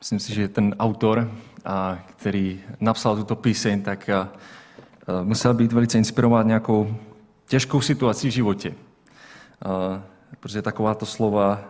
[0.00, 1.30] Myslím si, že ten autor,
[2.06, 4.10] který napsal tuto píseň, tak
[5.22, 6.96] musel být velice inspirován nějakou
[7.46, 8.74] těžkou situací v životě.
[10.40, 11.60] Protože takováto slova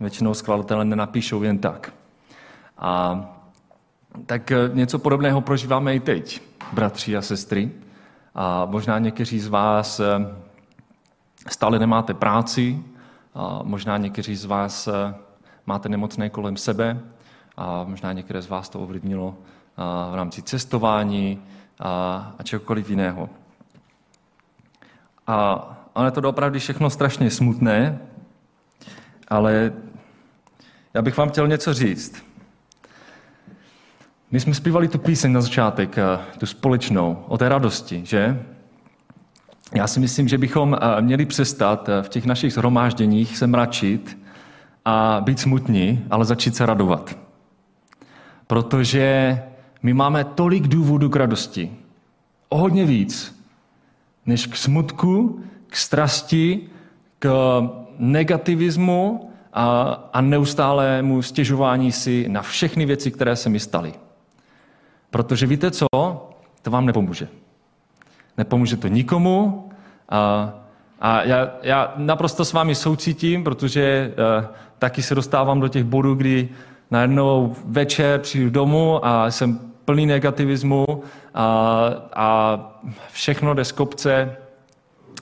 [0.00, 1.92] většinou skladatelé nenapíšou jen tak.
[2.78, 3.24] A
[4.26, 6.42] tak něco podobného prožíváme i teď,
[6.72, 7.70] bratři a sestry.
[8.34, 10.00] A možná někteří z vás
[11.48, 12.82] stále nemáte práci,
[13.34, 14.88] a možná někteří z vás
[15.66, 17.00] máte nemocné kolem sebe,
[17.56, 19.34] a možná některé z vás to ovlivnilo
[20.10, 21.42] v rámci cestování
[21.78, 23.30] a, a čehokoliv jiného.
[25.26, 27.98] A, ale to opravdu všechno strašně smutné,
[29.28, 29.72] ale
[30.94, 32.24] já bych vám chtěl něco říct.
[34.30, 35.96] My jsme zpívali tu píseň na začátek,
[36.38, 38.46] tu společnou, o té radosti, že?
[39.74, 44.18] Já si myslím, že bychom měli přestat v těch našich zhromážděních se mračit
[44.84, 47.21] a být smutní, ale začít se radovat.
[48.52, 49.42] Protože
[49.82, 51.72] my máme tolik důvodů k radosti.
[52.48, 53.42] O hodně víc,
[54.26, 56.60] než k smutku, k strasti,
[57.18, 57.28] k
[57.98, 59.82] negativismu a,
[60.12, 63.92] a neustálému stěžování si na všechny věci, které se mi staly.
[65.10, 65.86] Protože víte co?
[66.62, 67.28] To vám nepomůže.
[68.38, 69.68] Nepomůže to nikomu
[70.08, 70.52] a,
[71.00, 74.46] a já, já naprosto s vámi soucítím, protože uh,
[74.78, 76.48] taky se dostávám do těch bodů, kdy
[76.92, 81.02] najednou večer přijdu domů a jsem plný negativismu
[81.34, 82.58] a, a
[83.12, 84.36] všechno jde z kopce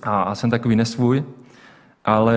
[0.02, 1.24] a, a jsem takový nesvůj,
[2.04, 2.36] ale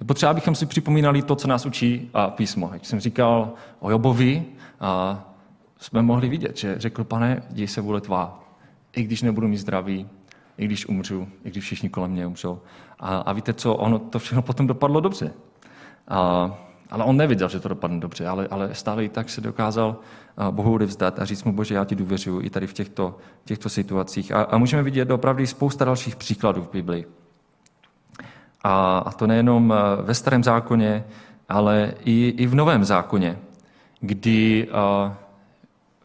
[0.00, 2.70] je potřeba, abychom si připomínali to, co nás učí a písmo.
[2.72, 3.50] Jak jsem říkal
[3.80, 4.44] o Jobovi,
[4.80, 5.24] a
[5.78, 8.44] jsme mohli vidět, že řekl, pane, děj se vůle tvá,
[8.96, 10.08] i když nebudu mít zdraví,
[10.58, 12.60] i když umřu, i když všichni kolem mě umřou.
[12.98, 15.32] A, a víte co, ono to všechno potom dopadlo dobře.
[16.08, 16.50] A,
[16.90, 19.96] ale on neviděl, že to dopadne dobře, ale, ale stále i tak se dokázal
[20.50, 24.32] Bohu odevzdat a říct mu, Bože, já ti důvěřuji i tady v těchto, těchto situacích.
[24.32, 27.06] A, a můžeme vidět opravdu spousta dalších příkladů v Biblii.
[28.64, 31.04] A, a to nejenom ve starém zákoně,
[31.48, 33.38] ale i, i v novém zákoně,
[34.00, 35.16] kdy a,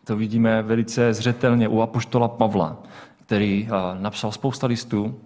[0.03, 2.77] to vidíme velice zřetelně u apoštola Pavla,
[3.25, 5.19] který a, napsal spousta listů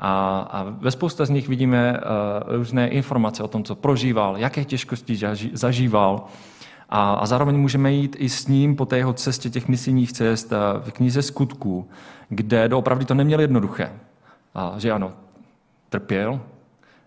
[0.00, 4.64] a, a ve spousta z nich vidíme uh, různé informace o tom, co prožíval, jaké
[4.64, 5.18] těžkosti
[5.52, 6.24] zažíval.
[6.88, 10.52] A, a zároveň můžeme jít i s ním po té jeho cestě těch misijních cest
[10.80, 11.88] v knize skutků,
[12.28, 13.92] kde doopravdy to neměl jednoduché.
[14.54, 15.12] A, že ano,
[15.88, 16.40] trpěl,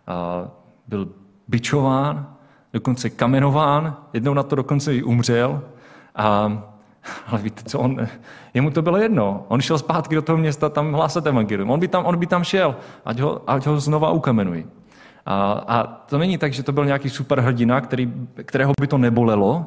[0.07, 0.47] a,
[0.87, 1.09] byl
[1.47, 2.35] bičován,
[2.73, 5.61] dokonce kamenován, jednou na to dokonce i umřel.
[6.15, 6.63] A,
[7.27, 8.07] ale víte co, on,
[8.53, 9.45] jemu to bylo jedno.
[9.47, 11.71] On šel zpátky do toho města tam hlásat evangelium.
[11.71, 12.75] On by tam, on by tam šel,
[13.05, 14.65] ať ho, ať ho znova ukamenují.
[15.25, 19.65] A, a to není tak, že to byl nějaký superhrdina, který, kterého by to nebolelo,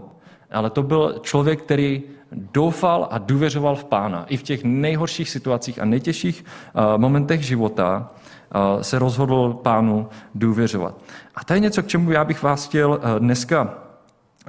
[0.50, 2.02] ale to byl člověk, který
[2.32, 4.24] doufal a důvěřoval v pána.
[4.28, 8.10] I v těch nejhorších situacích a nejtěžších uh, momentech života
[8.54, 11.00] uh, se rozhodl pánu důvěřovat.
[11.34, 13.74] A to je něco, k čemu já bych vás chtěl uh, dneska,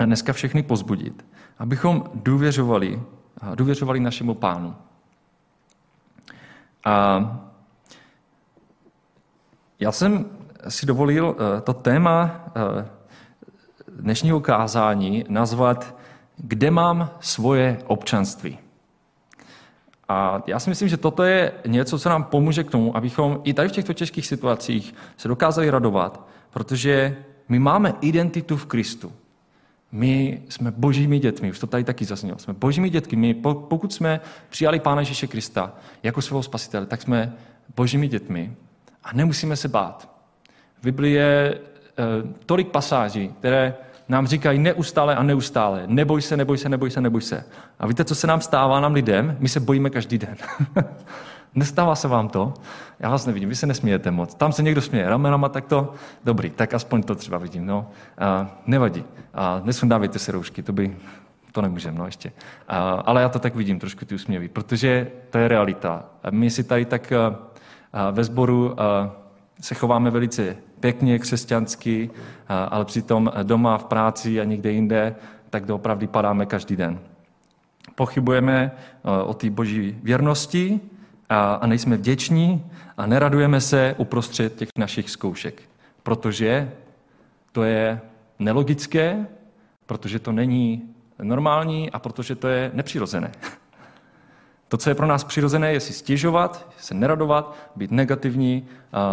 [0.05, 1.25] dneska všechny pozbudit
[1.59, 3.01] abychom důvěřovali,
[3.55, 4.75] důvěřovali našemu pánu.
[6.85, 7.47] A
[9.79, 10.25] já jsem
[10.67, 12.87] si dovolil eh, to téma eh,
[13.87, 15.97] dnešního kázání nazvat
[16.37, 18.59] Kde mám svoje občanství?
[20.09, 23.53] A já si myslím, že toto je něco, co nám pomůže k tomu, abychom i
[23.53, 27.17] tady v těchto těžkých situacích se dokázali radovat, protože
[27.49, 29.11] my máme identitu v Kristu.
[29.91, 32.39] My jsme božími dětmi, už to tady taky zaznělo.
[32.39, 33.15] Jsme božími dětky.
[33.15, 33.33] My,
[33.69, 37.33] pokud jsme přijali Pána Ježíše Krista jako svého spasitele, tak jsme
[37.75, 38.53] božími dětmi
[39.03, 40.09] a nemusíme se bát.
[40.79, 41.59] V Biblii je e,
[42.45, 43.75] tolik pasáží, které
[44.09, 45.83] nám říkají neustále a neustále.
[45.87, 47.43] Neboj se, neboj se, neboj se, neboj se.
[47.79, 49.37] A víte, co se nám stává nám lidem?
[49.39, 50.35] My se bojíme každý den.
[51.55, 52.53] Nestává se vám to?
[52.99, 54.35] Já vás nevidím, vy se nesmějete moc.
[54.35, 55.93] Tam se někdo směje ramenama, tak to
[56.23, 57.65] dobrý, tak aspoň to třeba vidím.
[57.65, 57.89] No.
[58.17, 59.03] A, nevadí.
[59.33, 60.97] A nesundávejte se roušky, to by
[61.51, 62.31] to nemůžeme, no ještě.
[62.67, 66.05] A, ale já to tak vidím, trošku ty usměvy, protože to je realita.
[66.29, 67.39] My si tady tak a,
[67.93, 69.11] a ve sboru a,
[69.61, 72.09] se chováme velice pěkně, křesťansky,
[72.47, 75.15] a, ale přitom doma, v práci a někde jinde,
[75.49, 76.99] tak doopravdy padáme každý den.
[77.95, 78.71] Pochybujeme
[79.25, 80.79] o té boží věrnosti,
[81.29, 85.61] a, a nejsme vděční a neradujeme se uprostřed těch našich zkoušek.
[86.03, 86.71] Protože
[87.51, 88.01] to je
[88.39, 89.27] nelogické,
[89.85, 90.83] protože to není
[91.21, 93.31] normální a protože to je nepřirozené.
[94.67, 98.67] To, co je pro nás přirozené, je si stěžovat, se neradovat, být negativní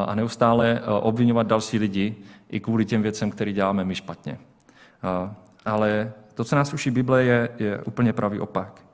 [0.07, 2.17] a neustále obvinovat další lidi
[2.51, 4.39] i kvůli těm věcem, které děláme my špatně.
[5.65, 8.85] Ale to, co nás učí Bible, je, je úplně pravý opak.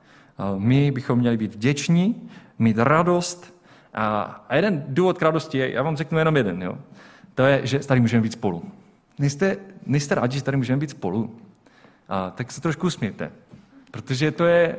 [0.57, 2.29] My bychom měli být vděční,
[2.61, 3.61] mít radost.
[3.93, 6.77] A, jeden důvod k radosti je, já vám řeknu jenom jeden, jo?
[7.35, 8.63] to je, že tady můžeme být spolu.
[9.19, 11.35] Nejste, nejste rádi, že tady můžeme být spolu?
[12.09, 13.31] A, tak se trošku usmějte,
[13.91, 14.75] protože to je,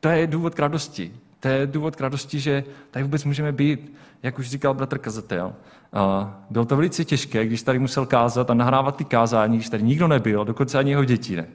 [0.00, 1.14] to je důvod k radosti.
[1.40, 5.54] To je důvod k radosti, že tady vůbec můžeme být, jak už říkal bratr Kazatel.
[5.92, 9.82] A bylo to velice těžké, když tady musel kázat a nahrávat ty kázání, když tady
[9.82, 11.46] nikdo nebyl, dokonce ani jeho děti ne.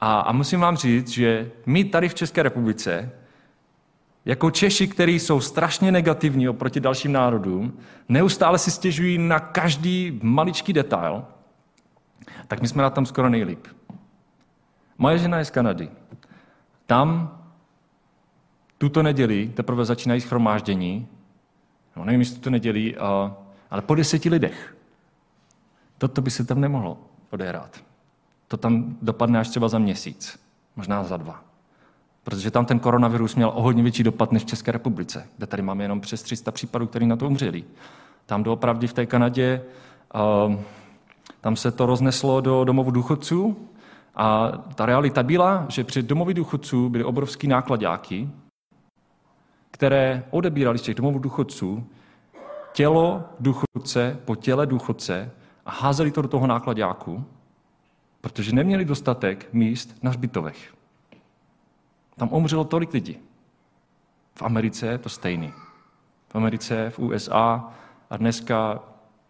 [0.00, 3.10] A, a musím vám říct, že my tady v České republice,
[4.24, 7.78] jako Češi, kteří jsou strašně negativní oproti dalším národům,
[8.08, 11.24] neustále si stěžují na každý maličký detail,
[12.48, 13.66] tak my jsme na tom skoro nejlíp.
[14.98, 15.88] Moje žena je z Kanady.
[16.86, 17.38] Tam
[18.78, 21.08] tuto neděli teprve začínají schromáždění,
[21.96, 22.96] no nevím, jestli to nedělí,
[23.70, 24.76] ale po deseti lidech.
[25.98, 26.98] Toto by se tam nemohlo
[27.30, 27.84] odehrát.
[28.48, 30.40] To tam dopadne až třeba za měsíc,
[30.76, 31.44] možná za dva.
[32.24, 35.62] Protože tam ten koronavirus měl o hodně větší dopad než v České republice, kde tady
[35.62, 37.64] máme jenom přes 300 případů, který na to umřeli.
[38.26, 39.62] Tam doopravdy v té Kanadě,
[41.40, 43.68] tam se to rozneslo do domovu důchodců
[44.14, 48.28] a ta realita byla, že před domovy důchodců byly obrovský nákladáky,
[49.70, 51.86] které odebírali z těch domovů důchodců
[52.72, 55.30] tělo důchodce po těle důchodce
[55.66, 57.24] a házeli to do toho nákladáku,
[58.20, 60.74] protože neměli dostatek míst na hřbitovech.
[62.20, 63.16] Tam umřelo tolik lidí.
[64.34, 65.52] V Americe je to stejný.
[66.28, 67.72] V Americe, v USA
[68.10, 68.80] a dneska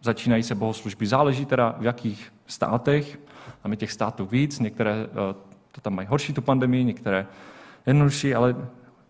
[0.01, 1.07] začínají se bohoslužby.
[1.07, 3.19] Záleží teda v jakých státech.
[3.61, 5.33] Tam je těch států víc, některé eh,
[5.71, 7.27] to tam mají horší tu pandemii, některé
[7.85, 8.55] jednodušší, ale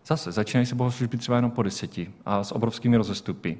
[0.06, 3.58] zase začínají se bohoslužby třeba jenom po deseti a s obrovskými rozestupy.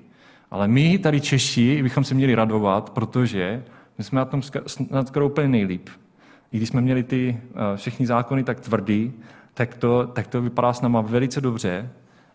[0.51, 3.65] Ale my tady Češi bychom se měli radovat, protože
[3.99, 4.43] my jsme na tom
[5.07, 5.89] skoro úplně nejlíp.
[6.53, 9.13] I když jsme měli ty uh, všechny zákony tak tvrdý,
[9.55, 11.91] tak to, tak to vypadá s náma velice dobře.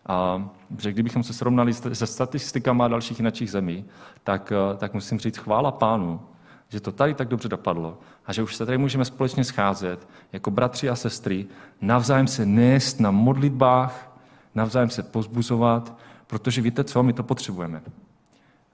[0.06, 0.48] A
[0.78, 3.84] že kdybychom se srovnali se statistikama dalších jiných zemí,
[4.24, 6.20] tak, uh, tak musím říct chvála pánu,
[6.68, 10.50] že to tady tak dobře dopadlo a že už se tady můžeme společně scházet jako
[10.50, 11.46] bratři a sestry,
[11.80, 14.18] navzájem se nést na modlitbách,
[14.54, 17.82] navzájem se pozbuzovat, protože víte co, my to potřebujeme.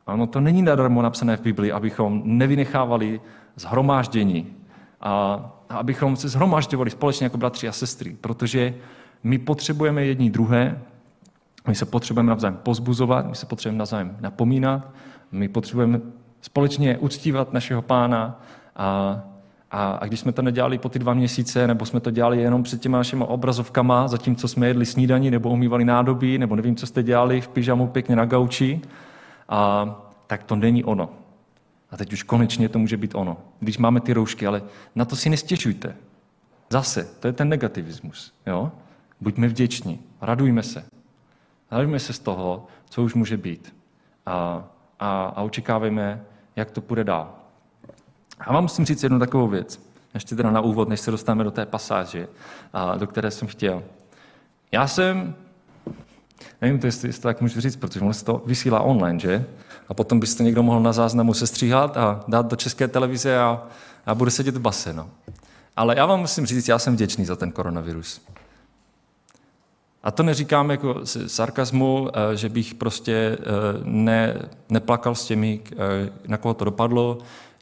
[0.06, 3.20] Ano, to není nadarmo napsané v Biblii, abychom nevynechávali
[3.56, 4.56] zhromáždění
[5.04, 8.74] a abychom se zhromažďovali společně jako bratři a sestry, protože
[9.22, 10.82] my potřebujeme jedni druhé,
[11.68, 14.90] my se potřebujeme navzájem pozbuzovat, my se potřebujeme navzájem napomínat,
[15.32, 16.00] my potřebujeme
[16.40, 18.40] společně uctívat našeho pána
[18.76, 19.20] a,
[19.70, 22.62] a, a když jsme to nedělali po ty dva měsíce, nebo jsme to dělali jenom
[22.62, 27.02] před těma našimi obrazovkama, zatímco jsme jedli snídaní, nebo umývali nádobí, nebo nevím, co jste
[27.02, 28.80] dělali v pyžamu pěkně na gauči,
[29.48, 29.86] a,
[30.26, 31.23] tak to není ono.
[31.94, 33.36] A teď už konečně to může být ono.
[33.60, 34.62] Když máme ty roušky, ale
[34.94, 35.96] na to si nestěžujte.
[36.70, 38.34] Zase, to je ten negativismus.
[38.46, 38.72] Jo?
[39.20, 40.84] Buďme vděční, radujme se.
[41.70, 43.74] Radujme se z toho, co už může být.
[44.26, 44.64] A,
[45.00, 46.24] a, a očekávejme,
[46.56, 47.34] jak to půjde dál.
[48.40, 51.50] A vám musím říct jednu takovou věc, ještě teda na úvod, než se dostaneme do
[51.50, 52.28] té pasáže,
[52.98, 53.82] do které jsem chtěl.
[54.72, 55.34] Já jsem,
[56.62, 59.44] nevím, to jestli, jestli tak můžu říct, protože ono se to vysílá online, že?
[59.88, 63.62] A potom byste někdo mohl na záznamu sestříhat a dát do české televize a,
[64.06, 64.92] a bude sedět v base.
[64.92, 65.10] No.
[65.76, 68.20] Ale já vám musím říct, já jsem vděčný za ten koronavirus.
[70.02, 73.44] A to neříkám jako sarkazmu, eh, že bych prostě eh,
[73.84, 75.76] ne, neplakal s těmi, eh,
[76.26, 77.18] na koho to dopadlo,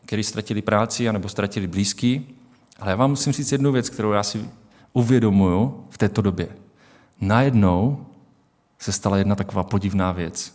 [0.06, 2.36] kteří ztratili práci anebo ztratili blízký.
[2.80, 4.48] Ale já vám musím říct jednu věc, kterou já si
[4.92, 6.48] uvědomuju v této době.
[7.20, 8.06] Najednou
[8.82, 10.54] se stala jedna taková podivná věc.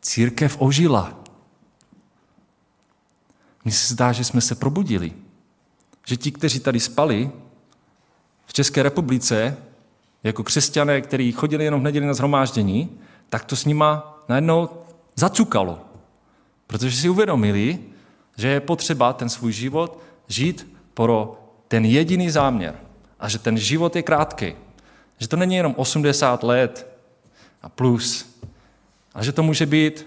[0.00, 1.18] Církev ožila.
[3.64, 5.12] Mně se zdá, že jsme se probudili.
[6.06, 7.30] Že ti, kteří tady spali
[8.46, 9.56] v České republice,
[10.22, 12.98] jako křesťané, kteří chodili jenom v neděli na zhromáždění,
[13.28, 14.68] tak to s nima najednou
[15.14, 15.80] zacukalo.
[16.66, 17.78] Protože si uvědomili,
[18.36, 22.74] že je potřeba ten svůj život žít pro ten jediný záměr.
[23.20, 24.54] A že ten život je krátký.
[25.18, 26.95] Že to není jenom 80 let
[27.66, 28.38] a plus,
[29.14, 30.06] ale že to může být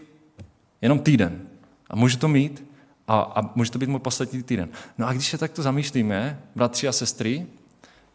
[0.81, 1.41] jenom týden.
[1.89, 2.65] A může to mít
[3.07, 4.69] a, a může to být můj poslední týden.
[4.97, 7.47] No a když se takto zamýšlíme, bratři a sestry,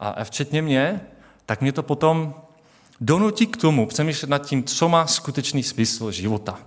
[0.00, 1.00] a, včetně mě,
[1.46, 2.34] tak mě to potom
[3.00, 6.58] donutí k tomu přemýšlet nad tím, co má skutečný smysl života.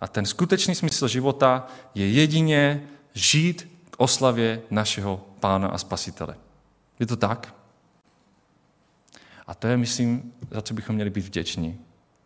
[0.00, 2.82] A ten skutečný smysl života je jedině
[3.14, 6.36] žít k oslavě našeho Pána a Spasitele.
[7.00, 7.54] Je to tak?
[9.46, 11.78] A to je, myslím, za co bychom měli být vděční.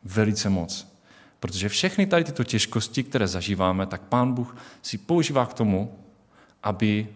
[0.06, 0.96] Velice moc.
[1.40, 5.98] Protože všechny tady tyto těžkosti, které zažíváme, tak Pán Bůh si používá k tomu,
[6.62, 7.08] aby,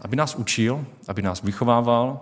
[0.00, 2.20] aby nás učil, aby nás vychovával.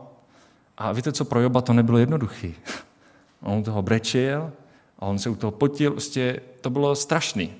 [0.79, 2.55] A víte co, pro Joba to nebylo jednoduchý.
[3.41, 4.53] On toho brečil
[4.99, 7.53] a on se u toho potil, prostě to bylo strašný.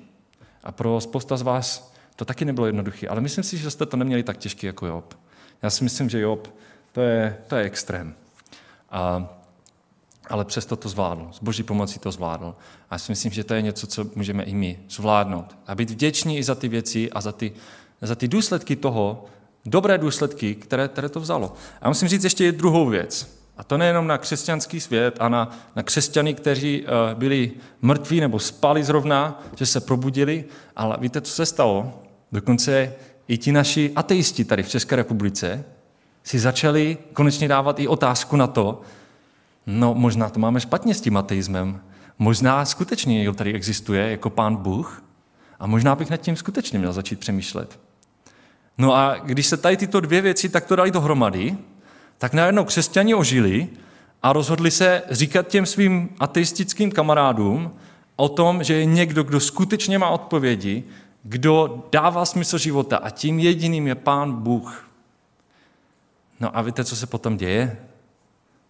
[0.63, 3.97] A pro spousta z vás to taky nebylo jednoduché, ale myslím si, že jste to
[3.97, 5.13] neměli tak těžké jako Job.
[5.61, 6.47] Já si myslím, že Job,
[6.91, 8.15] to je, to je extrém.
[8.89, 9.29] A,
[10.29, 11.27] ale přesto to zvládl.
[11.31, 12.55] S boží pomocí to zvládl.
[12.89, 15.57] A já si myslím, že to je něco, co můžeme i my zvládnout.
[15.67, 17.51] A být vděční i za ty věci a za ty,
[18.01, 19.25] za ty důsledky toho,
[19.65, 21.53] dobré důsledky, které, které to vzalo.
[21.81, 23.35] A musím říct ještě druhou věc.
[23.57, 27.51] A to nejenom na křesťanský svět a na, na křesťany, kteří uh, byli
[27.81, 32.03] mrtví nebo spali zrovna, že se probudili, ale víte, co se stalo?
[32.31, 32.93] Dokonce
[33.27, 35.65] i ti naši ateisti tady v České republice
[36.23, 38.81] si začali konečně dávat i otázku na to,
[39.65, 41.81] no možná to máme špatně s tím ateismem,
[42.19, 45.03] možná skutečně někdo tady existuje jako pán Bůh
[45.59, 47.79] a možná bych nad tím skutečně měl začít přemýšlet.
[48.77, 51.57] No a když se tady tyto dvě věci takto dali dohromady,
[52.17, 53.67] tak najednou křesťani ožili
[54.23, 57.71] a rozhodli se říkat těm svým ateistickým kamarádům
[58.15, 60.83] o tom, že je někdo, kdo skutečně má odpovědi,
[61.23, 64.89] kdo dává smysl života a tím jediným je Pán Bůh.
[66.39, 67.77] No a víte, co se potom děje?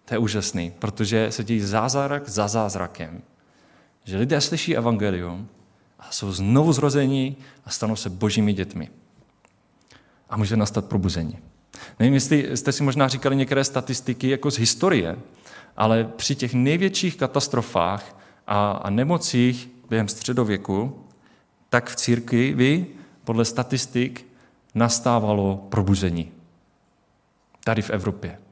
[0.06, 3.22] To je úžasný, protože se dějí zázrak za zázrakem.
[4.04, 5.50] Že lidé slyší evangelium
[6.00, 8.90] a jsou znovu zrození a stanou se božími dětmi.
[10.30, 11.38] A může nastat probuzení.
[12.00, 15.18] Nevím, jestli jste si možná říkali některé statistiky jako z historie,
[15.78, 21.06] ale při těch největších katastrofách a, a nemocích během středověku,
[21.70, 22.88] tak v církvi
[23.24, 24.26] podle statistik
[24.76, 26.32] nastávalo probuzení.
[27.64, 28.45] Tady v Evropě.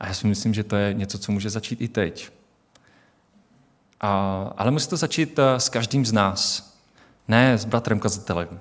[0.00, 2.30] A já si myslím, že to je něco, co může začít i teď.
[4.00, 6.72] A, ale musí to začít eh, s každým z nás.
[7.28, 8.60] Ne s bratrem kazatelem,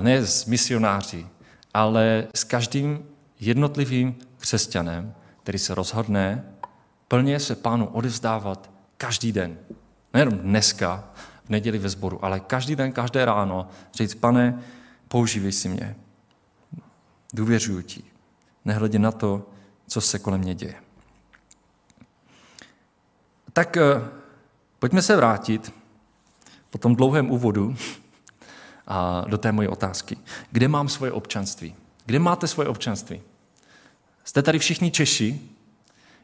[0.00, 1.26] ne s misionáři,
[1.74, 3.04] ale s každým
[3.40, 6.44] jednotlivým křesťanem, který se rozhodne
[7.08, 9.58] plně se pánu odevzdávat každý den.
[10.14, 11.04] Nejenom dneska,
[11.44, 14.62] v neděli ve sboru, ale každý den, každé ráno říct, pane,
[15.08, 15.96] používej si mě.
[17.34, 18.02] Důvěřuji ti.
[18.64, 19.50] Nehledě na to,
[19.92, 20.74] co se kolem mě děje.
[23.52, 23.82] Tak eh,
[24.78, 25.72] pojďme se vrátit
[26.70, 27.76] po tom dlouhém úvodu
[28.86, 30.16] a do té moje otázky.
[30.50, 31.74] Kde mám svoje občanství?
[32.06, 33.20] Kde máte svoje občanství?
[34.24, 35.40] Jste tady všichni Češi?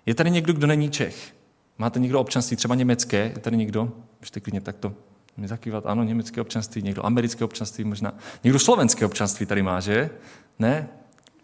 [0.06, 1.34] Je tady někdo, kdo není Čech?
[1.78, 3.16] Máte někdo občanství, třeba německé?
[3.16, 3.92] Je tady někdo?
[4.20, 4.94] Můžete klidně takto
[5.36, 5.86] mi zakývat.
[5.86, 8.14] Ano, německé občanství, někdo americké občanství možná.
[8.44, 10.10] Někdo slovenské občanství tady má, že?
[10.58, 10.88] Ne?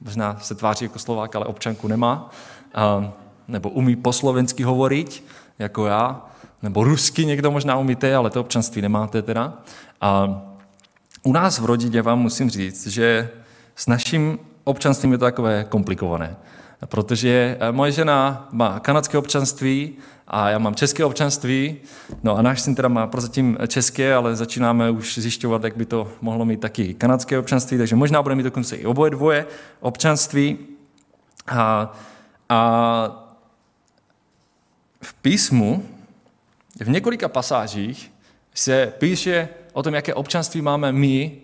[0.04, 2.30] Možná se tváří jako Slovák, ale občanku nemá.
[3.49, 5.25] Nebo umí po slovensky hovorit,
[5.58, 6.26] jako já.
[6.62, 9.52] Nebo rusky někdo možná umíte, ale to občanství nemáte teda.
[10.00, 10.42] A
[11.23, 13.30] u nás v rodině vám musím říct, že
[13.76, 16.37] s naším občanstvím je to takové komplikované.
[16.86, 19.96] Protože eh, moje žena má kanadské občanství
[20.28, 21.76] a já mám české občanství.
[22.22, 26.12] No a náš syn teda má prozatím české, ale začínáme už zjišťovat, jak by to
[26.20, 29.46] mohlo mít taky kanadské občanství, takže možná bude mít dokonce i oboje dvoje
[29.80, 30.58] občanství.
[31.46, 31.92] A,
[32.48, 33.20] a
[35.02, 35.88] v písmu,
[36.80, 38.12] v několika pasážích
[38.54, 41.38] se píše o tom, jaké občanství máme my,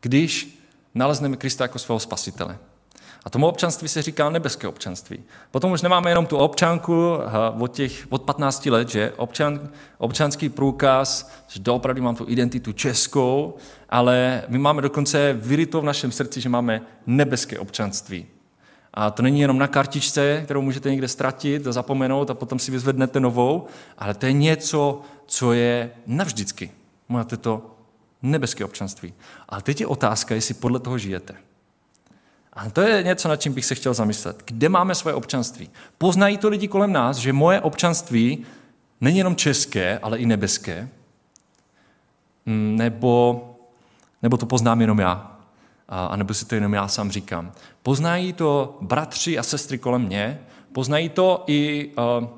[0.00, 0.60] když
[0.94, 2.58] nalezneme Krista jako svého spasitele.
[3.26, 5.24] A tomu občanství se říká nebeské občanství.
[5.50, 7.12] Potom už nemáme jenom tu občanku
[7.58, 9.68] od, těch, od 15 let, že občan,
[9.98, 13.54] občanský průkaz, že doopravdy mám tu identitu českou,
[13.88, 18.26] ale my máme dokonce vyryto v našem srdci, že máme nebeské občanství.
[18.94, 22.70] A to není jenom na kartičce, kterou můžete někde ztratit a zapomenout a potom si
[22.70, 23.66] vyzvednete novou,
[23.98, 26.70] ale to je něco, co je navždycky.
[27.08, 27.76] Máte to
[28.22, 29.14] nebeské občanství.
[29.48, 31.34] Ale teď je otázka, jestli podle toho žijete.
[32.56, 34.42] A to je něco, nad čím bych se chtěl zamyslet.
[34.46, 35.70] Kde máme svoje občanství?
[35.98, 38.46] Poznají to lidi kolem nás, že moje občanství
[39.00, 40.88] není jenom české, ale i nebeské?
[42.46, 43.44] Mm, nebo,
[44.22, 45.36] nebo to poznám jenom já?
[45.88, 47.52] A nebo si to jenom já sám říkám?
[47.82, 50.40] Poznají to bratři a sestry kolem mě?
[50.72, 52.28] Poznají to i uh,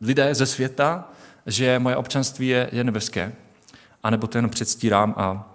[0.00, 1.08] lidé ze světa,
[1.46, 3.32] že moje občanství je, je nebeské?
[4.02, 5.48] A nebo to jenom předstírám a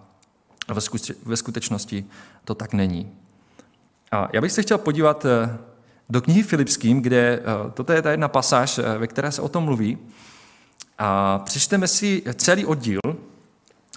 [1.26, 2.06] ve skutečnosti
[2.46, 3.17] to tak není.
[4.12, 5.58] A já bych se chtěl podívat eh,
[6.10, 9.50] do knihy Filipským, kde eh, toto je ta jedna pasáž, eh, ve které se o
[9.50, 9.98] tom mluví.
[10.98, 13.00] A přečteme si celý oddíl,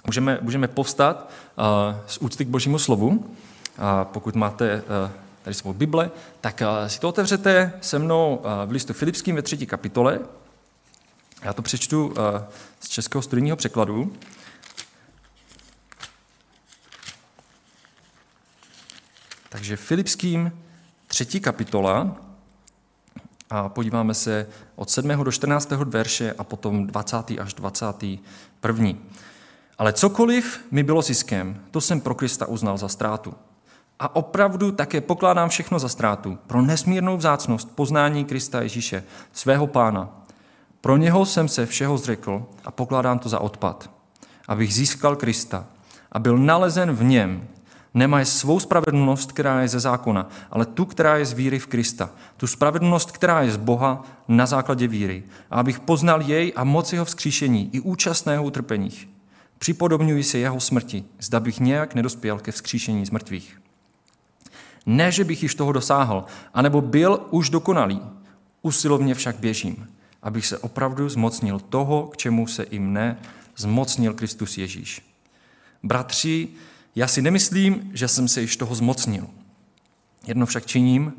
[0.05, 1.31] můžeme, můžeme povstat
[2.07, 3.35] z úcty k božímu slovu.
[3.77, 4.83] A pokud máte
[5.43, 10.19] tady svou Bible, tak si to otevřete se mnou v listu Filipským ve třetí kapitole.
[11.43, 12.13] Já to přečtu
[12.79, 14.13] z českého studijního překladu.
[19.53, 20.51] Takže Filipským
[21.07, 22.15] třetí kapitola
[23.49, 25.23] a podíváme se od 7.
[25.23, 25.71] do 14.
[25.71, 27.17] verše a potom 20.
[27.39, 28.93] až 21.
[29.77, 33.33] Ale cokoliv mi bylo ziskem, to jsem pro Krista uznal za ztrátu.
[33.99, 39.03] A opravdu také pokládám všechno za ztrátu pro nesmírnou vzácnost poznání Krista Ježíše,
[39.33, 40.09] svého pána.
[40.81, 43.89] Pro něho jsem se všeho zřekl a pokládám to za odpad,
[44.47, 45.65] abych získal Krista
[46.11, 47.47] a byl nalezen v něm,
[47.93, 52.09] nemají svou spravedlnost, která je ze zákona, ale tu, která je z víry v Krista.
[52.37, 55.23] Tu spravedlnost, která je z Boha na základě víry.
[55.51, 59.09] A abych poznal jej a moc jeho vzkříšení i účastného utrpeních.
[59.57, 63.61] Připodobňuji se jeho smrti, zda bych nějak nedospěl ke vzkříšení z mrtvých.
[64.85, 68.01] Ne, že bych již toho dosáhl, anebo byl už dokonalý.
[68.61, 69.87] Usilovně však běžím,
[70.23, 73.17] abych se opravdu zmocnil toho, k čemu se i mne
[73.57, 75.15] zmocnil Kristus Ježíš.
[75.83, 76.47] Bratři,
[76.95, 79.27] já si nemyslím, že jsem se již toho zmocnil.
[80.27, 81.13] Jedno však činím,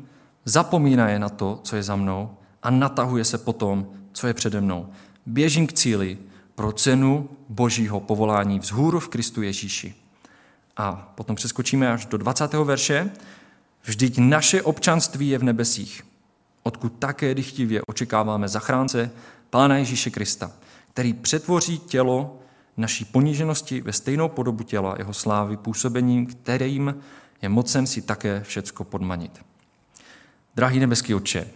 [0.45, 4.89] zapomínaje na to, co je za mnou a natahuje se potom, co je přede mnou.
[5.25, 6.17] Běžím k cíli
[6.55, 9.95] pro cenu božího povolání vzhůru v Kristu Ježíši.
[10.77, 12.53] A potom přeskočíme až do 20.
[12.53, 13.11] verše.
[13.83, 16.03] Vždyť naše občanství je v nebesích,
[16.63, 19.11] odkud také dychtivě očekáváme zachránce
[19.49, 20.51] Pána Ježíše Krista,
[20.93, 22.39] který přetvoří tělo
[22.77, 26.95] naší poníženosti ve stejnou podobu těla jeho slávy působením, kterým
[27.41, 29.45] je mocen si také všecko podmanit.
[30.55, 31.47] Drahý nebeský Otče,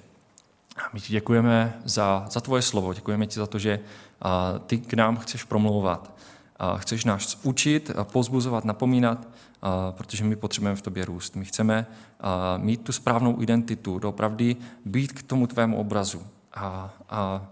[0.93, 3.79] my ti děkujeme za, za tvoje slovo, děkujeme ti za to, že
[4.21, 6.17] a, ty k nám chceš promlouvat.
[6.59, 9.27] A chceš nás učit, a pozbuzovat, napomínat,
[9.61, 11.35] a, protože my potřebujeme v tobě růst.
[11.35, 11.85] My chceme
[12.19, 14.45] a, mít tu správnou identitu, opravdu
[14.85, 16.21] být k tomu tvému obrazu
[16.53, 17.47] a, a,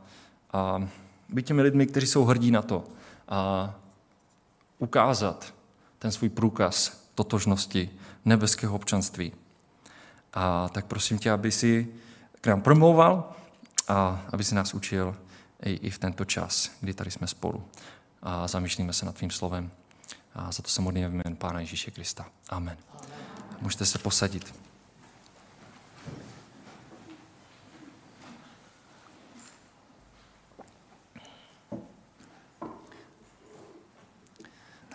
[0.53, 0.87] a
[1.29, 2.83] být těmi lidmi, kteří jsou hrdí na to,
[4.79, 5.53] ukázat
[5.99, 7.89] ten svůj průkaz totožnosti
[8.25, 9.31] nebeského občanství.
[10.33, 11.87] A tak prosím tě, aby si
[12.41, 13.33] k nám promlouval
[13.87, 15.15] a aby si nás učil
[15.63, 17.65] i, i v tento čas, kdy tady jsme spolu
[18.21, 19.71] a zamýšlíme se nad tvým slovem.
[20.35, 22.25] A za to se modlíme v jménu Pána Ježíše Krista.
[22.49, 22.77] Amen.
[23.61, 24.64] Můžete se posadit.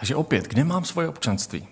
[0.00, 1.68] Takže opět, kde mám svoje občanství?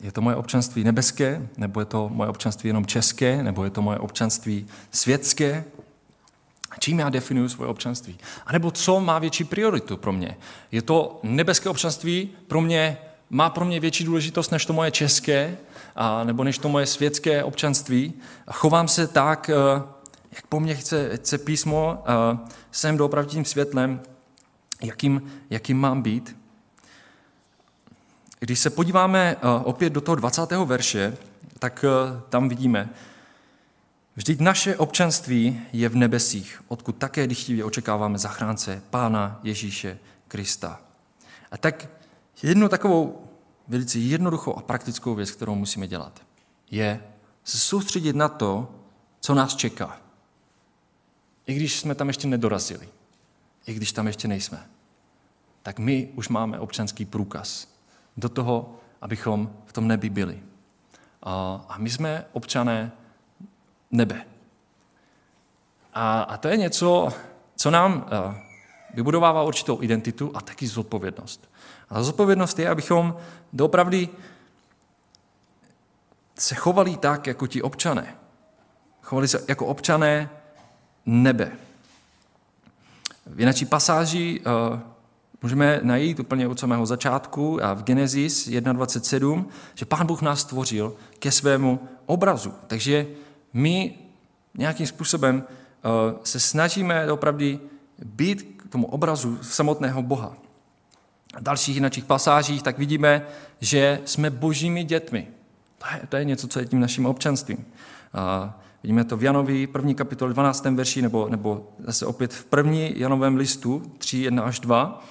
[0.00, 3.82] Je to moje občanství nebeské, nebo je to moje občanství jenom české, nebo je to
[3.82, 5.64] moje občanství světské?
[6.78, 8.18] Čím já definuju svoje občanství?
[8.46, 10.36] A nebo co má větší prioritu pro mě?
[10.72, 12.98] Je to nebeské občanství pro mě,
[13.30, 15.56] má pro mě větší důležitost než to moje české,
[15.96, 18.14] a, nebo než to moje světské občanství?
[18.50, 19.82] Chovám se tak, eh,
[20.32, 22.38] jak po mně chce, chce písmo, eh,
[22.72, 24.00] jsem doopravdím světlem,
[24.82, 26.41] jakým, jakým mám být?
[28.42, 30.50] Když se podíváme eh, opět do toho 20.
[30.50, 31.16] verše,
[31.58, 32.90] tak eh, tam vidíme,
[34.16, 40.80] vždyť naše občanství je v nebesích, odkud také dychtivě očekáváme zachránce Pána Ježíše Krista.
[41.50, 41.88] A tak
[42.42, 43.28] jednu takovou
[43.68, 46.22] velice jednoduchou a praktickou věc, kterou musíme dělat,
[46.70, 47.04] je
[47.44, 48.74] se soustředit na to,
[49.20, 50.00] co nás čeká.
[51.46, 52.88] I když jsme tam ještě nedorazili,
[53.66, 54.66] i když tam ještě nejsme,
[55.62, 57.71] tak my už máme občanský průkaz
[58.16, 60.42] do toho, abychom v tom nebi byli.
[61.22, 62.92] A my jsme občané
[63.90, 64.24] nebe.
[65.94, 67.08] A, a to je něco,
[67.56, 68.06] co nám
[68.94, 71.50] vybudovává určitou identitu a taky zodpovědnost.
[71.90, 73.16] A zodpovědnost je, abychom
[73.52, 74.08] doopravdy
[76.38, 78.16] se chovali tak, jako ti občané.
[79.02, 80.30] Chovali se jako občané
[81.06, 81.52] nebe.
[83.26, 84.40] V jináčí pasáži
[85.42, 90.96] můžeme najít úplně od samého začátku a v Genesis 1.27, že Pán Bůh nás stvořil
[91.18, 92.52] ke svému obrazu.
[92.66, 93.06] Takže
[93.52, 93.94] my
[94.54, 95.88] nějakým způsobem eh,
[96.24, 97.46] se snažíme opravdu
[98.04, 100.36] být k tomu obrazu samotného Boha.
[101.38, 103.26] V dalších jiných pasážích tak vidíme,
[103.60, 105.28] že jsme božími dětmi.
[105.78, 107.64] To je, to je něco, co je tím naším občanstvím.
[108.12, 110.64] A vidíme to v Janovi, první kapitole 12.
[110.64, 115.04] verši, nebo, nebo zase opět v první Janovém listu 3, 1 až 2.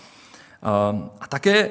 [1.20, 1.70] A také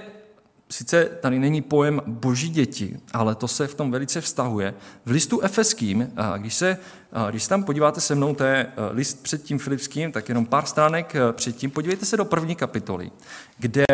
[0.70, 4.74] sice tady není pojem boží děti, ale to se v tom velice vztahuje.
[5.06, 6.78] V listu efeským, když se,
[7.30, 10.46] když se tam podíváte se mnou, to je e, list před tím filipským, tak jenom
[10.46, 13.10] pár stránek předtím, podívejte se do první kapitoly,
[13.58, 13.84] kde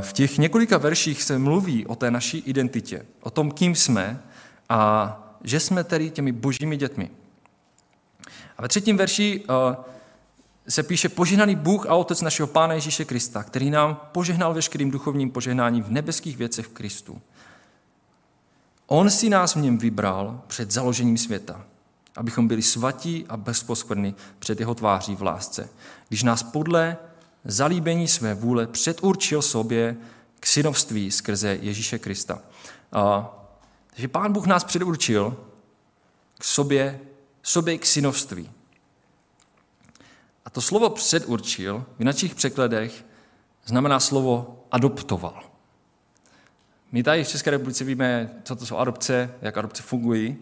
[0.00, 4.22] v těch několika verších se mluví o té naší identitě, o tom, kým jsme
[4.68, 7.10] a že jsme tedy těmi božími dětmi.
[8.58, 9.44] A ve třetím verši
[10.68, 15.30] se píše požehnaný Bůh a Otec našeho Pána Ježíše Krista, který nám požehnal veškerým duchovním
[15.30, 17.22] požehnáním v nebeských věcech v Kristu.
[18.86, 21.64] On si nás v něm vybral před založením světa,
[22.16, 25.68] abychom byli svatí a bezposkvrny před jeho tváří v lásce.
[26.08, 26.96] Když nás podle
[27.44, 29.96] zalíbení své vůle předurčil sobě
[30.40, 32.38] k synovství skrze Ježíše Krista.
[32.92, 33.34] A,
[33.90, 35.36] takže Pán Bůh nás předurčil
[36.38, 37.00] k sobě,
[37.42, 38.50] sobě k synovství.
[40.44, 43.04] A to slovo předurčil v našich překladech
[43.66, 45.42] znamená slovo adoptoval.
[46.92, 50.36] My tady v České republice víme, co to jsou adopce, jak adopce fungují.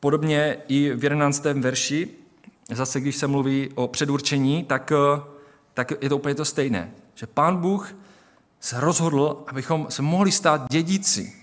[0.00, 1.44] Podobně i v 11.
[1.44, 2.10] verši,
[2.70, 4.92] zase když se mluví o předurčení, tak,
[5.74, 6.90] tak je to úplně to stejné.
[7.14, 7.96] Že pán Bůh
[8.60, 11.34] se rozhodl, abychom se mohli stát dědici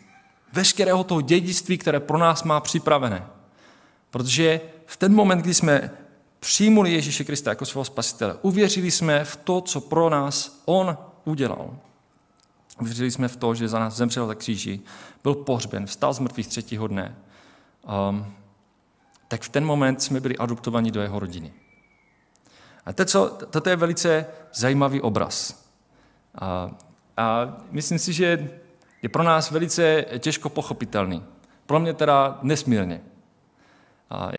[0.53, 3.27] veškerého toho dědictví, které pro nás má připravené.
[4.09, 5.91] Protože v ten moment, kdy jsme
[6.39, 11.77] přijmuli Ježíše Krista jako svého spasitele, uvěřili jsme v to, co pro nás On udělal.
[12.81, 14.79] Uvěřili jsme v to, že za nás zemřel na kříži,
[15.23, 17.15] byl pohřben, vstal z mrtvých třetího dne.
[18.09, 18.33] Um,
[19.27, 21.53] tak v ten moment jsme byli adoptovaní do jeho rodiny.
[22.85, 25.65] A to, co, toto je velice zajímavý obraz.
[26.35, 26.71] A,
[27.17, 28.49] a myslím si, že
[29.01, 31.23] je pro nás velice těžko pochopitelný.
[31.65, 33.01] Pro mě teda nesmírně.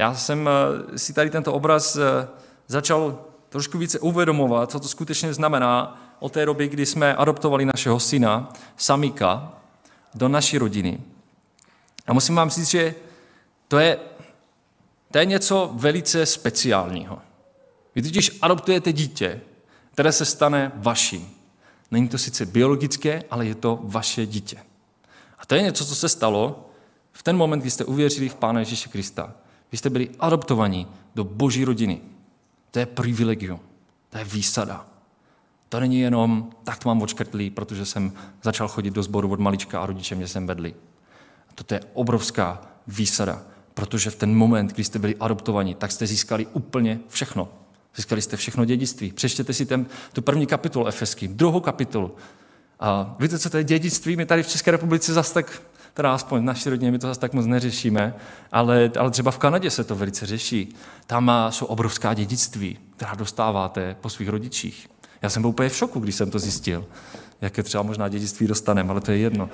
[0.00, 2.28] Já jsem eh, si tady tento obraz eh,
[2.66, 8.00] začal trošku více uvědomovat, co to skutečně znamená od té doby, kdy jsme adoptovali našeho
[8.00, 9.52] syna, Samika,
[10.14, 11.00] do naší rodiny.
[12.06, 12.94] A musím vám říct, že
[13.68, 13.98] to je,
[15.10, 17.18] to je něco velice speciálního.
[17.94, 19.40] Vy totiž adoptujete dítě,
[19.92, 21.30] které se stane vaším.
[21.90, 24.56] Není to sice biologické, ale je to vaše dítě.
[25.38, 26.70] A to je něco, co se stalo
[27.12, 29.34] v ten moment, kdy jste uvěřili v Pána Ježíše Krista.
[29.72, 32.00] Vy jste byli adoptovaní do boží rodiny.
[32.70, 33.60] To je privilegium,
[34.08, 34.86] to je výsada.
[35.68, 39.80] To není jenom, tak to mám odškrtlý, protože jsem začal chodit do sboru od malička
[39.80, 40.74] a rodiče mě sem vedli.
[41.54, 43.42] Toto je obrovská výsada,
[43.74, 47.48] protože v ten moment, kdy jste byli adoptovaní, tak jste získali úplně všechno.
[47.96, 49.12] Získali jste všechno dědictví.
[49.12, 52.14] Přečtěte si ten, tu první kapitolu Efeským, druhou kapitolu.
[52.80, 54.16] A víte, co to je dědictví?
[54.16, 55.62] My tady v České republice zase tak,
[55.96, 58.14] teda aspoň v naší rodině, my to zase tak moc neřešíme,
[58.52, 60.74] ale, ale třeba v Kanadě se to velice řeší.
[61.06, 64.88] Tam jsou obrovská dědictví, která dostáváte po svých rodičích.
[65.22, 66.84] Já jsem byl úplně v šoku, když jsem to zjistil.
[67.40, 69.48] Jaké třeba možná dědictví dostaneme, ale to je jedno.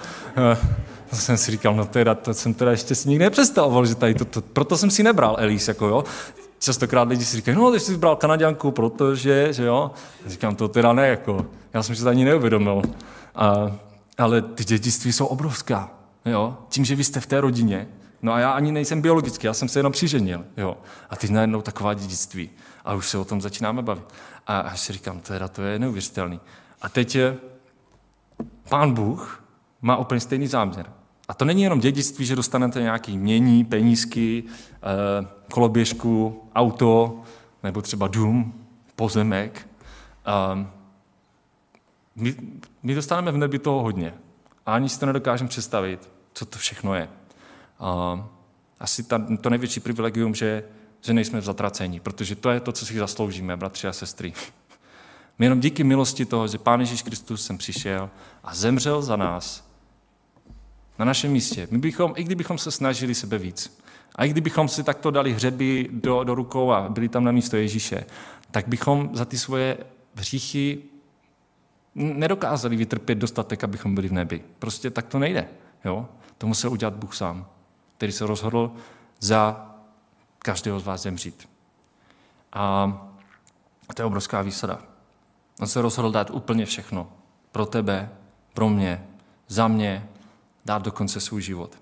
[1.10, 4.14] To jsem si říkal, no teda, to jsem teda ještě si nikdy nepředstavoval, že tady
[4.14, 6.04] to, to, proto jsem si nebral Elise, jako jo.
[6.58, 9.90] Častokrát lidi si říkají, no, ty jsi bral Kanaděnku, protože, že jo.
[10.24, 12.82] Já říkám, to teda ne, jako, já jsem si to ani neuvědomil.
[13.34, 13.72] A,
[14.18, 15.90] ale ty dědictví jsou obrovská,
[16.24, 16.58] jo.
[16.68, 17.88] Tím, že vy jste v té rodině,
[18.22, 20.76] no a já ani nejsem biologický, já jsem se jenom přiženil, jo.
[21.10, 22.50] A teď najednou taková dědictví.
[22.84, 24.04] A už se o tom začínáme bavit.
[24.46, 26.40] A já si říkám, teda to je neuvěřitelný.
[26.82, 27.36] A teď je,
[28.68, 29.44] pán Bůh
[29.82, 30.92] má úplně stejný záměr.
[31.28, 37.22] A to není jenom dědictví, že dostanete nějaký mění, penízky, eh, koloběžku, auto,
[37.62, 39.68] nebo třeba dům, pozemek.
[40.26, 40.66] Eh,
[42.16, 42.34] my,
[42.82, 44.14] my dostaneme v nebi toho hodně.
[44.66, 47.08] A ani si to nedokážeme představit, co to všechno je.
[47.80, 48.22] Eh,
[48.80, 50.64] asi ta, to největší privilegium, že
[51.02, 54.32] že nejsme v zatracení, protože to je to, co si zasloužíme, bratři a sestry.
[55.38, 58.10] My jenom díky milosti toho, že Pán Ježíš Kristus sem přišel
[58.44, 59.68] a zemřel za nás
[60.98, 61.68] na našem místě.
[61.70, 63.78] My bychom, i kdybychom se snažili sebe víc,
[64.16, 67.56] a i kdybychom si takto dali hřeby do, do rukou a byli tam na místo
[67.56, 68.04] Ježíše,
[68.50, 69.78] tak bychom za ty svoje
[70.14, 70.82] hříchy
[71.94, 74.44] nedokázali vytrpět dostatek, abychom byli v nebi.
[74.58, 75.48] Prostě tak to nejde.
[75.84, 76.08] Jo?
[76.42, 77.46] To musel udělat Bůh sám,
[77.96, 78.72] který se rozhodl
[79.20, 79.70] za
[80.38, 81.48] každého z vás zemřít.
[82.52, 82.92] A
[83.94, 84.82] to je obrovská výsada.
[85.60, 87.12] On se rozhodl dát úplně všechno.
[87.52, 88.10] Pro tebe,
[88.54, 89.06] pro mě,
[89.48, 90.08] za mě,
[90.64, 91.78] dát dokonce svůj život.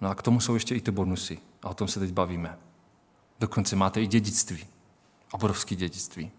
[0.00, 1.38] No a k tomu jsou ještě i ty bonusy.
[1.62, 2.58] A o tom se teď bavíme.
[3.40, 4.66] Dokonce máte i dědictví.
[5.32, 6.30] Obrovské dědictví.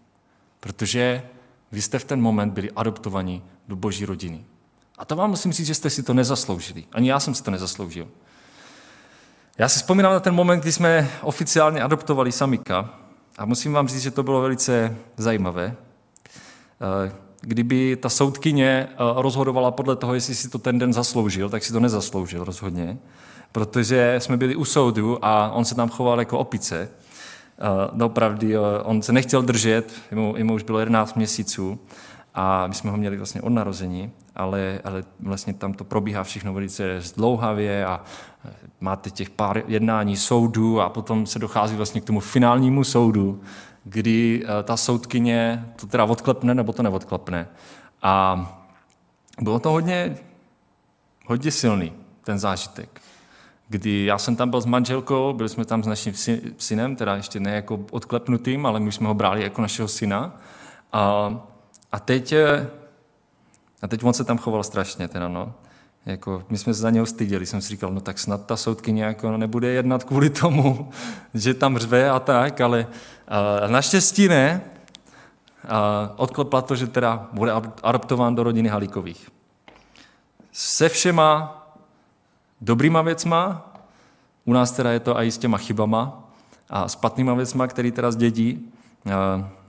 [0.60, 1.28] Protože
[1.72, 4.44] vy jste v ten moment byli adoptovaní do boží rodiny.
[5.00, 6.84] A to vám musím říct, že jste si to nezasloužili.
[6.92, 8.08] Ani já jsem si to nezasloužil.
[9.58, 12.90] Já si vzpomínám na ten moment, kdy jsme oficiálně adoptovali Samika
[13.38, 15.76] a musím vám říct, že to bylo velice zajímavé.
[17.06, 21.64] Eh, kdyby ta soudkyně eh, rozhodovala podle toho, jestli si to ten den zasloužil, tak
[21.64, 22.98] si to nezasloužil rozhodně,
[23.52, 26.88] protože jsme byli u soudu a on se tam choval jako opice.
[27.92, 31.78] Dopravdy, eh, on se nechtěl držet, jemu, jemu už bylo 11 měsíců
[32.34, 36.54] a my jsme ho měli vlastně od narození, ale, ale vlastně tam to probíhá všechno
[36.54, 38.00] velice zdlouhavě a
[38.80, 43.40] máte těch pár jednání soudů a potom se dochází vlastně k tomu finálnímu soudu,
[43.84, 47.48] kdy eh, ta soudkyně to teda odklepne nebo to neodklepne.
[48.02, 48.46] A
[49.40, 50.16] bylo to hodně,
[51.30, 51.92] Hodně silný
[52.24, 53.00] ten zážitek.
[53.68, 56.14] Kdy já jsem tam byl s manželkou, byli jsme tam s naším
[56.58, 60.40] synem, teda ještě ne jako odklepnutým, ale my jsme ho brali jako našeho syna.
[60.92, 61.34] A,
[61.92, 62.34] a teď,
[63.82, 65.54] a teď on se tam choval strašně, teda no.
[66.06, 69.04] Jako, my jsme se za něho styděli, jsem si říkal, no tak snad ta soudkyně
[69.04, 70.90] jako nebude jednat kvůli tomu,
[71.34, 72.86] že tam řve a tak, ale
[73.62, 74.60] a naštěstí ne.
[75.68, 79.28] A odklepla to, že teda bude adoptován do rodiny Halíkových.
[80.52, 81.56] Se všema
[82.60, 83.72] dobrýma věcma,
[84.44, 86.30] u nás teda je to i s těma chybama
[86.70, 88.72] a špatnýma věcma, který teda zdědí.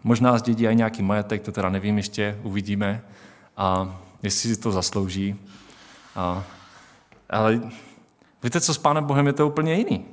[0.03, 3.01] Možná zdědí i nějaký majetek, to teda nevím ještě, uvidíme.
[3.57, 5.39] A jestli si to zaslouží.
[6.15, 6.43] A,
[7.29, 7.61] ale
[8.43, 10.05] víte co, s Pánem Bohem je to úplně jiný.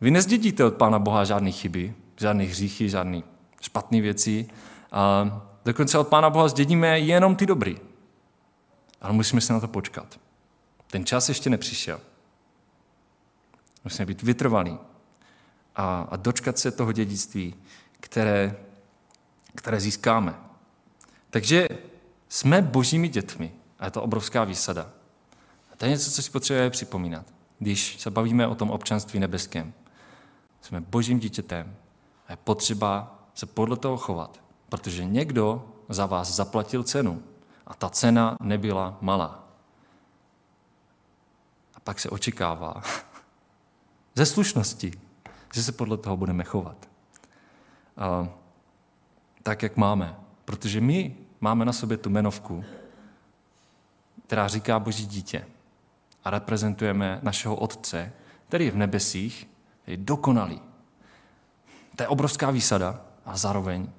[0.00, 3.22] Vy nezdědíte od Pána Boha žádné chyby, žádné hříchy, žádné
[3.60, 4.48] špatné věci.
[4.92, 5.30] A
[5.64, 7.78] dokonce od Pána Boha zdědíme jenom ty dobrý.
[9.00, 10.20] Ale musíme se na to počkat.
[10.86, 12.00] Ten čas ještě nepřišel.
[13.84, 14.78] Musíme být vytrvalí
[15.76, 17.54] a, a dočkat se toho dědictví,
[18.00, 18.56] které,
[19.54, 20.34] které získáme.
[21.30, 21.68] Takže
[22.28, 24.90] jsme božími dětmi a je to obrovská výsada.
[25.72, 27.26] A to je něco, co si potřebujeme připomínat,
[27.58, 29.72] když se bavíme o tom občanství nebeském.
[30.60, 31.76] Jsme božím dítětem
[32.28, 37.22] a je potřeba se podle toho chovat, protože někdo za vás zaplatil cenu
[37.66, 39.48] a ta cena nebyla malá.
[41.74, 42.82] A pak se očekává
[44.14, 44.92] ze slušnosti,
[45.54, 46.88] že se podle toho budeme chovat.
[47.96, 48.28] A,
[49.42, 50.25] tak, jak máme.
[50.46, 52.64] Protože my máme na sobě tu menovku,
[54.26, 55.46] která říká Boží dítě.
[56.24, 58.12] A reprezentujeme našeho Otce,
[58.48, 59.48] který je v nebesích,
[59.86, 60.60] je dokonalý.
[61.96, 63.90] To je obrovská výsada a zároveň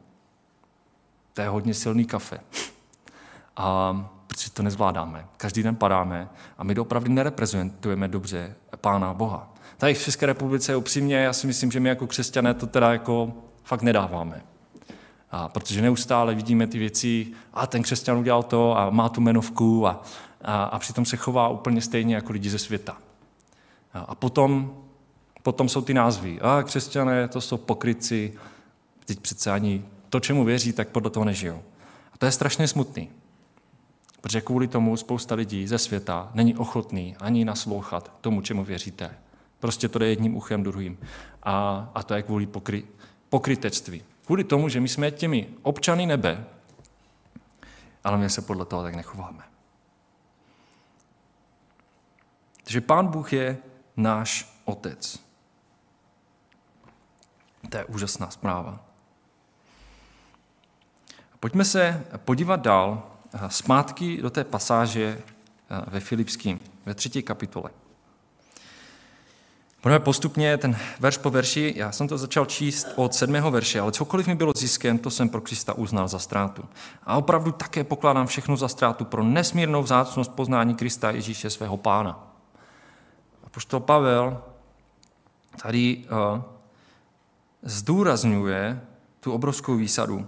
[1.33, 2.39] to je hodně silný kafe.
[3.57, 5.25] A protože to nezvládáme.
[5.37, 9.53] Každý den padáme a my opravdu nereprezentujeme dobře Pána Boha.
[9.77, 13.33] Tady v České republice upřímně, já si myslím, že my jako křesťané to teda jako
[13.63, 14.41] fakt nedáváme.
[15.31, 19.87] A protože neustále vidíme ty věci, a ten křesťan udělal to a má tu menovku
[19.87, 20.03] a,
[20.41, 22.97] a, a přitom se chová úplně stejně jako lidi ze světa.
[23.93, 24.77] A, a potom,
[25.43, 26.39] potom jsou ty názvy.
[26.41, 28.33] A křesťané, to jsou pokryci,
[29.05, 31.61] teď přece ani to, čemu věří, tak podle toho nežijou.
[32.13, 33.09] A to je strašně smutný.
[34.21, 39.11] Protože kvůli tomu spousta lidí ze světa není ochotný ani naslouchat tomu, čemu věříte.
[39.59, 40.97] Prostě to jde jedním uchem druhým.
[41.43, 42.83] A, a to je kvůli pokry,
[43.29, 44.03] pokrytectví.
[44.27, 46.45] Kvůli tomu, že my jsme těmi občany nebe,
[48.03, 49.43] ale my se podle toho tak nechováme.
[52.63, 53.57] Takže Pán Bůh je
[53.97, 55.19] náš Otec.
[57.69, 58.85] To je úžasná zpráva.
[61.39, 63.11] Pojďme se podívat dál
[63.47, 65.21] zpátky do té pasáže
[65.87, 67.69] ve Filipským, ve třetí kapitole.
[69.87, 73.91] Budeme postupně ten verš po verši, já jsem to začal číst od sedmého verše, ale
[73.91, 76.65] cokoliv mi bylo ziskem, to jsem pro Krista uznal za ztrátu.
[77.03, 82.33] A opravdu také pokládám všechno za ztrátu pro nesmírnou vzácnost poznání Krista Ježíše svého pána.
[83.43, 84.43] A poštol Pavel
[85.61, 86.41] tady uh,
[87.61, 88.81] zdůrazňuje
[89.19, 90.27] tu obrovskou výsadu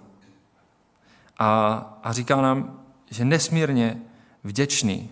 [1.38, 4.02] a, a říká nám, že nesmírně
[4.44, 5.12] vděčný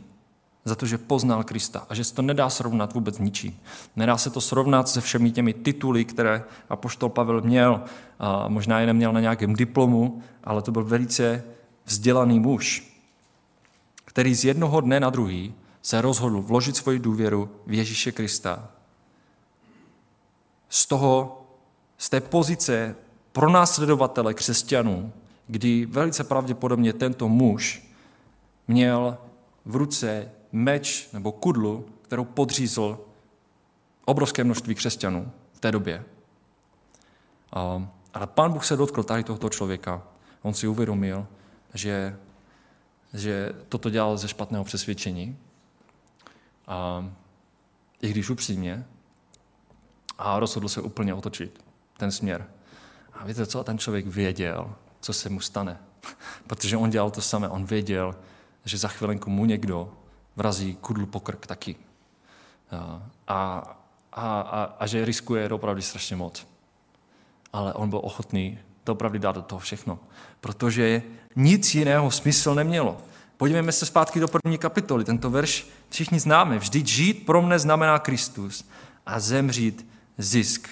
[0.67, 3.59] za to, že poznal Krista a že se to nedá srovnat vůbec ničím.
[3.95, 7.81] Nedá se to srovnat se všemi těmi tituly, které apoštol Pavel měl.
[8.19, 11.43] A možná je neměl na nějakém diplomu, ale to byl velice
[11.85, 12.97] vzdělaný muž,
[14.05, 18.69] který z jednoho dne na druhý se rozhodl vložit svoji důvěru v Ježíše Krista.
[20.69, 21.41] Z toho,
[21.97, 22.95] z té pozice
[23.31, 25.11] pronásledovatele křesťanů,
[25.47, 27.87] kdy velice pravděpodobně tento muž
[28.67, 29.17] měl
[29.65, 32.99] v ruce meč nebo kudlu, kterou podřízl
[34.05, 36.05] obrovské množství křesťanů v té době.
[38.13, 40.03] Ale pán Bůh se dotkl tady tohoto člověka.
[40.41, 41.27] On si uvědomil,
[41.73, 42.17] že,
[43.13, 45.37] že toto dělal ze špatného přesvědčení.
[46.67, 47.09] A,
[48.01, 48.85] I když upřímně.
[50.17, 51.63] A rozhodl se úplně otočit
[51.97, 52.47] ten směr.
[53.13, 53.63] A víte co?
[53.63, 55.77] Ten člověk věděl, co se mu stane.
[56.47, 57.49] Protože on dělal to samé.
[57.49, 58.15] On věděl,
[58.65, 59.93] že za chvilenku mu někdo
[60.37, 61.75] vrazí kudlu po krk taky.
[62.71, 63.77] A, a,
[64.11, 66.47] a, a že riskuje opravdu strašně moc.
[67.53, 69.99] Ale on byl ochotný to opravdu dát do toho všechno.
[70.41, 71.01] Protože
[71.35, 72.97] nic jiného smysl nemělo.
[73.37, 75.05] Podívejme se zpátky do první kapitoly.
[75.05, 76.59] Tento verš všichni známe.
[76.59, 78.69] Vždyť žít pro mne znamená Kristus
[79.05, 79.85] a zemřít
[80.17, 80.69] zisk.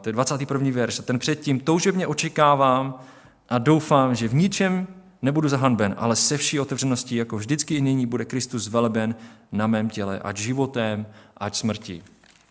[0.00, 0.70] To je 21.
[0.70, 0.98] verš.
[0.98, 3.00] A ten předtím toužebně očekávám
[3.48, 4.86] a doufám, že v ničem
[5.22, 9.14] nebudu zahanben, ale se vší otevřeností, jako vždycky i nyní, bude Kristus veleben
[9.52, 12.02] na mém těle, ať životem, ať smrti.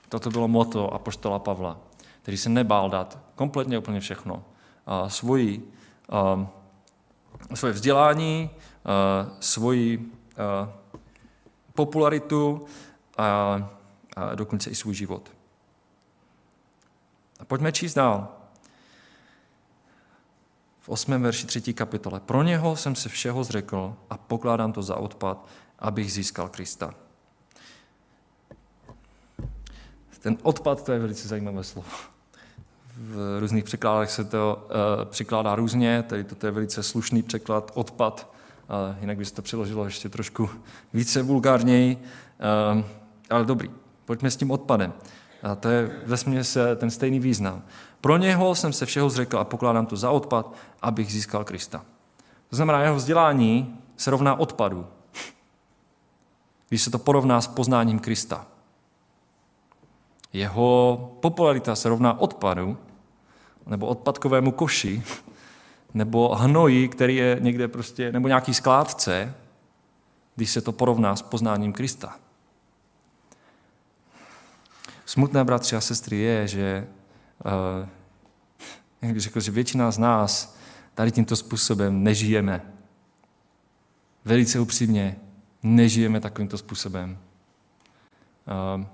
[0.09, 1.77] Toto bylo moto apoštola Pavla,
[2.21, 4.43] který se nebál dát kompletně úplně všechno.
[4.85, 5.71] A svoji,
[6.09, 6.47] a,
[7.53, 8.49] svoje vzdělání,
[8.85, 10.73] a, svoji a,
[11.73, 12.65] popularitu
[13.17, 13.23] a,
[14.15, 15.31] a dokonce i svůj život.
[17.39, 18.36] A pojďme číst dál.
[20.87, 21.21] V 8.
[21.21, 21.73] verši 3.
[21.73, 22.19] kapitole.
[22.19, 25.47] Pro něho jsem se všeho zřekl a pokládám to za odpad,
[25.79, 26.93] abych získal Krista.
[30.19, 31.87] Ten odpad, to je velice zajímavé slovo.
[32.97, 38.33] V různých překládech se to uh, překládá různě, tady toto je velice slušný překlad, odpad,
[38.91, 40.49] uh, jinak by se to přeložilo ještě trošku
[40.93, 41.95] více vulgárněji,
[42.75, 42.83] uh,
[43.29, 43.69] ale dobrý,
[44.05, 44.93] pojďme s tím odpadem.
[45.43, 47.63] A to je ve se ten stejný význam.
[48.01, 51.85] Pro něho jsem se všeho zřekl a pokládám to za odpad, abych získal Krista.
[52.49, 54.87] To znamená, jeho vzdělání se rovná odpadu,
[56.69, 58.45] když se to porovná s poznáním Krista.
[60.33, 62.77] Jeho popularita se rovná odpadu,
[63.65, 65.03] nebo odpadkovému koši,
[65.93, 69.35] nebo hnoji, který je někde prostě, nebo nějaký skládce,
[70.35, 72.15] když se to porovná s poznáním Krista.
[75.05, 76.87] Smutné, bratři a sestry, je, že
[79.01, 80.57] jak bych řekl, že většina z nás
[80.95, 82.61] tady tímto způsobem nežijeme.
[84.25, 85.15] Velice upřímně,
[85.63, 87.17] nežijeme takovýmto způsobem.
[88.77, 88.85] Uh,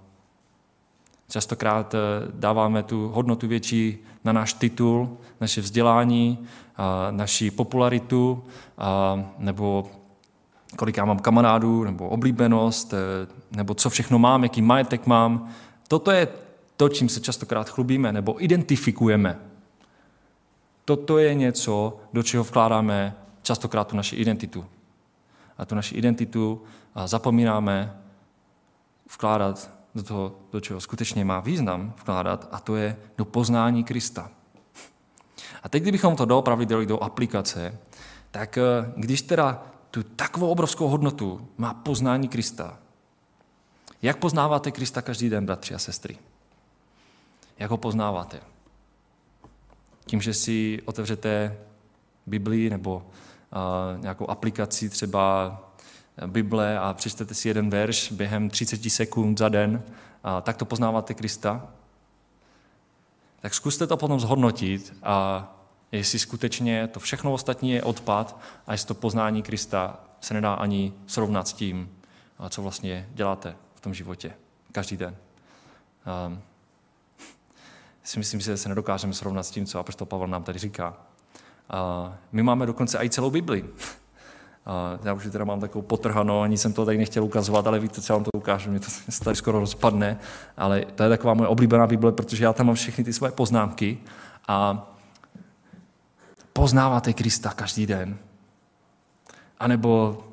[1.34, 1.97] Častokrát eh,
[2.34, 6.47] dáváme tu hodnotu větší na náš titul, naše vzdělání,
[7.12, 8.43] naši popularitu,
[9.38, 9.91] nebo
[10.75, 12.93] kolik já mám kamarádů, nebo oblíbenost,
[13.51, 15.49] nebo co všechno mám, jaký majetek mám.
[15.88, 16.27] Toto je
[16.84, 19.39] to, čím se častokrát chlubíme nebo identifikujeme.
[20.86, 24.65] Toto je něco, do čeho vkládáme častokrát tu naši identitu.
[25.58, 26.62] A tu naši identitu
[27.06, 27.98] zapomínáme
[29.13, 34.32] vkládat do toho, do čeho skutečně má význam vkládat, a to je do poznání Krista.
[35.63, 37.80] A teď, kdybychom to doopravdy dali do aplikace,
[38.32, 42.80] tak eh, když teda tu takovou obrovskou hodnotu má poznání Krista,
[44.02, 46.17] jak poznáváte Krista každý den, bratři a sestry?
[47.58, 48.39] Jak ho poznáváte?
[50.06, 51.58] Tím, že si otevřete
[52.26, 55.60] Biblii nebo uh, nějakou aplikaci, třeba
[56.28, 59.84] Bible a přečtete si jeden verš během 30 sekund za den,
[60.24, 61.68] a tak to poznáváte Krista,
[63.39, 65.48] tak zkuste to potom zhodnotit a
[65.92, 70.94] jestli skutečně to všechno ostatní je odpad a jestli to poznání Krista se nedá ani
[71.08, 71.89] srovnat s tím,
[72.50, 74.34] co vlastně děláte v tom životě
[74.72, 75.16] každý den.
[78.04, 80.98] Si myslím, že se nedokážeme srovnat s tím, co apostol Pavel nám tady říká.
[82.32, 83.66] My máme dokonce i celou Bibli.
[85.04, 88.13] Já už teda mám takovou potrhanou, ani jsem to tady nechtěl ukazovat, ale víte, co
[88.13, 88.88] já vám to ukážu, mě to
[89.24, 90.20] tady skoro rozpadne,
[90.58, 93.98] ale to je taková moje oblíbená Bible, protože já tam mám všechny ty svoje poznámky
[94.48, 94.88] a
[96.54, 98.18] poznáváte Krista každý den.
[99.60, 100.24] A nebo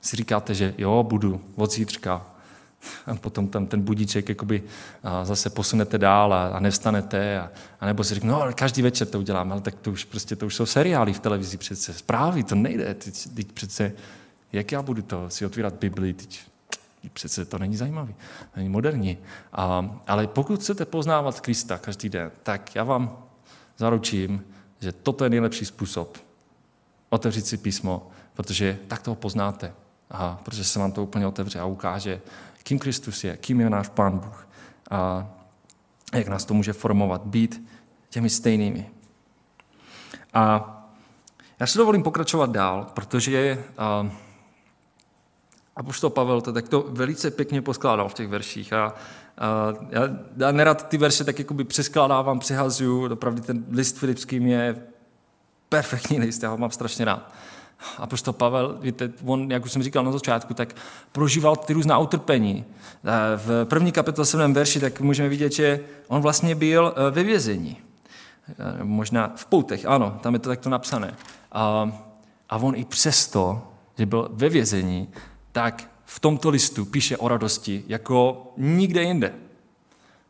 [0.00, 2.26] si říkáte, že jo, budu od zítřka,
[3.06, 4.62] a potom tam ten budíček jakoby
[5.22, 7.40] zase posunete dál a, a nevstanete.
[7.40, 10.04] A, a nebo si řekne, no ale každý večer to uděláme, ale tak to už
[10.04, 13.92] prostě, to už jsou seriály v televizi přece, zprávy, to nejde, teď, teď přece,
[14.52, 16.40] jak já budu to si otvírat Bibli, teď,
[17.12, 18.14] přece to není zajímavý,
[18.56, 19.18] není moderní.
[19.52, 23.18] A, ale pokud chcete poznávat Krista každý den, tak já vám
[23.78, 24.44] zaručím,
[24.80, 26.18] že toto je nejlepší způsob
[27.12, 29.72] otevřít si písmo, protože tak toho poznáte.
[30.10, 32.20] Aha, protože se vám to úplně otevře a ukáže,
[32.62, 34.48] kým Kristus je, kým je náš Pán Bůh
[34.90, 35.26] a
[36.14, 37.68] jak nás to může formovat, být
[38.10, 38.90] těmi stejnými.
[40.34, 40.68] A
[41.60, 44.10] já si dovolím pokračovat dál, protože a,
[45.76, 48.72] Apoštol Pavel to tak to velice pěkně poskládal v těch verších.
[48.72, 48.94] A, a
[49.90, 50.02] já,
[50.36, 53.12] já nerad ty verše tak jakoby přeskládávám, přehazuju.
[53.12, 54.82] Opravdu ten list filipským je
[55.68, 57.32] perfektní list, já ho mám strašně rád.
[57.98, 60.76] A prostě Pavel, víte, on, jak už jsem říkal na začátku, tak
[61.12, 62.64] prožíval ty různá utrpení.
[63.36, 64.54] V první kapitole 7.
[64.54, 67.76] verši tak můžeme vidět, že on vlastně byl eh, ve vězení.
[68.48, 71.14] Eh, možná v poutech, ano, tam je to takto napsané.
[71.52, 71.92] A,
[72.50, 73.62] a on i přesto,
[73.98, 75.08] že byl ve vězení,
[75.52, 79.34] tak v tomto listu píše o radosti jako nikde jinde.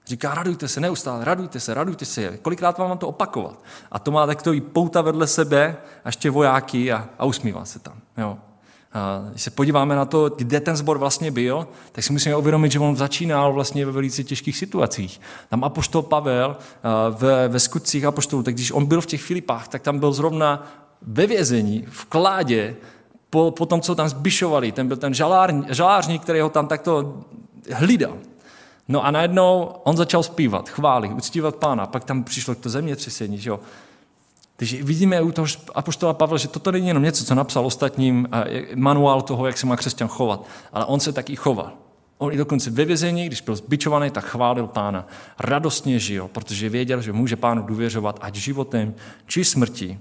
[0.06, 2.38] Říká, radujte se neustále, radujte se, radujte se.
[2.42, 3.62] Kolikrát vám to opakovat?
[3.92, 7.94] A to má takový pouta vedle sebe a ještě vojáky a, a usmívá se tam.
[8.18, 8.38] Jo.
[8.92, 12.72] A když se podíváme na to, kde ten zbor vlastně byl, tak si musíme uvědomit,
[12.72, 15.20] že on začínal vlastně ve velice těžkých situacích.
[15.48, 16.56] Tam apoštol Pavel
[17.10, 20.66] ve, ve skutcích apoštolů, tak když on byl v těch Filipách, tak tam byl zrovna
[21.02, 22.76] ve vězení, v kládě,
[23.30, 24.72] po, po tom, co tam zbyšovali.
[24.72, 27.24] Ten byl ten žalár, žalářník, který ho tam takto
[27.72, 28.18] hlídal.
[28.88, 31.86] No a najednou on začal zpívat, chválit, uctívat pána.
[31.86, 33.60] Pak tam přišlo to zemětřesení, že jo.
[34.56, 38.28] Takže vidíme u toho apoštola Pavla, že toto není jenom něco, co napsal ostatním
[38.74, 41.72] manuál toho, jak se má křesťan chovat, ale on se taky choval.
[42.18, 45.06] On i dokonce ve vězení, když byl zbičovaný, tak chválil pána.
[45.40, 48.94] Radostně žil, protože věděl, že může pánu důvěřovat ať životem,
[49.26, 49.98] či smrtí.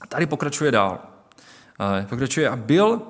[0.00, 0.98] A tady pokračuje dál.
[2.08, 3.02] Pokračuje a byl,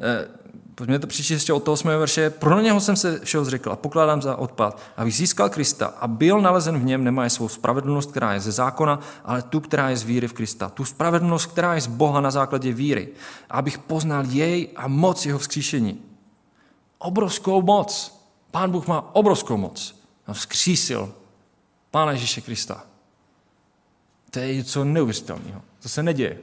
[0.00, 0.28] eh,
[0.74, 1.88] pojďme to přečíst ještě od toho 8.
[1.88, 6.08] verše, pro něho jsem se všeho zřekl a pokládám za odpad, aby získal Krista a
[6.08, 9.96] byl nalezen v něm, nemá svou spravedlnost, která je ze zákona, ale tu, která je
[9.96, 10.68] z víry v Krista.
[10.68, 13.08] Tu spravedlnost, která je z Boha na základě víry,
[13.50, 16.02] abych poznal jej a moc jeho vzkříšení
[17.04, 18.20] obrovskou moc.
[18.50, 20.04] Pán Bůh má obrovskou moc.
[20.26, 21.14] A vzkřísil
[21.90, 22.84] Pána Ježíše Krista.
[24.30, 25.62] To je něco neuvěřitelného.
[25.82, 26.38] To se neděje.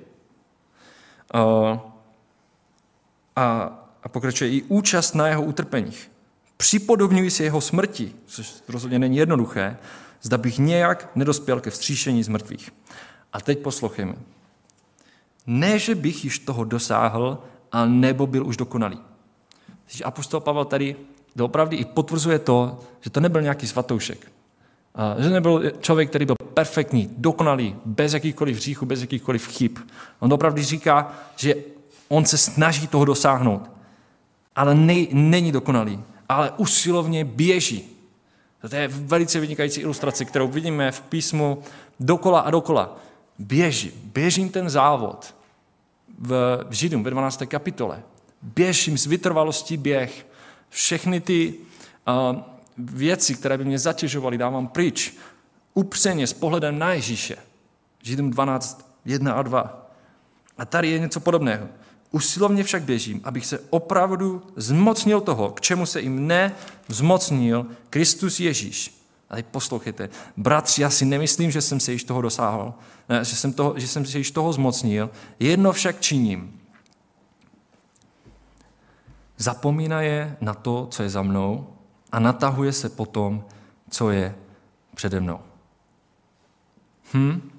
[3.35, 6.11] A, a pokračuje i účast na jeho utrpeních.
[6.57, 9.77] Připodobňuji si jeho smrti, což rozhodně není jednoduché,
[10.21, 12.71] zda bych nějak nedospěl ke vzkříšení z mrtvých.
[13.33, 14.13] A teď poslouchejme.
[15.47, 18.99] Ne, že bych již toho dosáhl, a nebo byl už dokonalý.
[19.85, 20.95] Když apostol Pavel tady
[21.35, 24.31] doopravdy i potvrzuje to, že to nebyl nějaký svatoušek.
[25.19, 29.77] Že nebyl člověk, který byl perfektní, dokonalý, bez jakýchkoliv hříchů, bez jakýchkoliv chyb.
[30.19, 31.55] On opravdu říká, že
[32.07, 33.69] on se snaží toho dosáhnout,
[34.55, 37.97] ale ne, není dokonalý, ale usilovně běží.
[38.69, 41.63] To je velice vynikající ilustrace, kterou vidíme v písmu
[41.99, 42.97] dokola a dokola.
[43.39, 45.35] Běží, běžím ten závod
[46.19, 47.43] v Židům ve 12.
[47.47, 48.03] kapitole
[48.41, 50.27] běžím s vytrvalostí běh.
[50.69, 51.53] Všechny ty
[52.07, 52.41] uh,
[52.77, 55.17] věci, které by mě zatěžovaly, dávám pryč.
[55.73, 57.37] Upřeně s pohledem na Ježíše.
[58.03, 59.91] Židům 12, 1 a 2.
[60.57, 61.67] A tady je něco podobného.
[62.11, 66.55] Usilovně však běžím, abych se opravdu zmocnil toho, k čemu se jim ne
[66.87, 69.01] zmocnil Kristus Ježíš.
[69.29, 70.09] A teď poslouchejte.
[70.37, 72.73] Bratři, já si nemyslím, že jsem se již toho dosáhl,
[73.21, 75.09] že, jsem toho, že jsem se již toho zmocnil.
[75.39, 76.61] Jedno však činím,
[79.41, 81.67] Zapomínaje na to, co je za mnou
[82.11, 83.45] a natahuje se po tom,
[83.89, 84.35] co je
[84.95, 85.39] přede mnou.
[87.13, 87.51] Hm?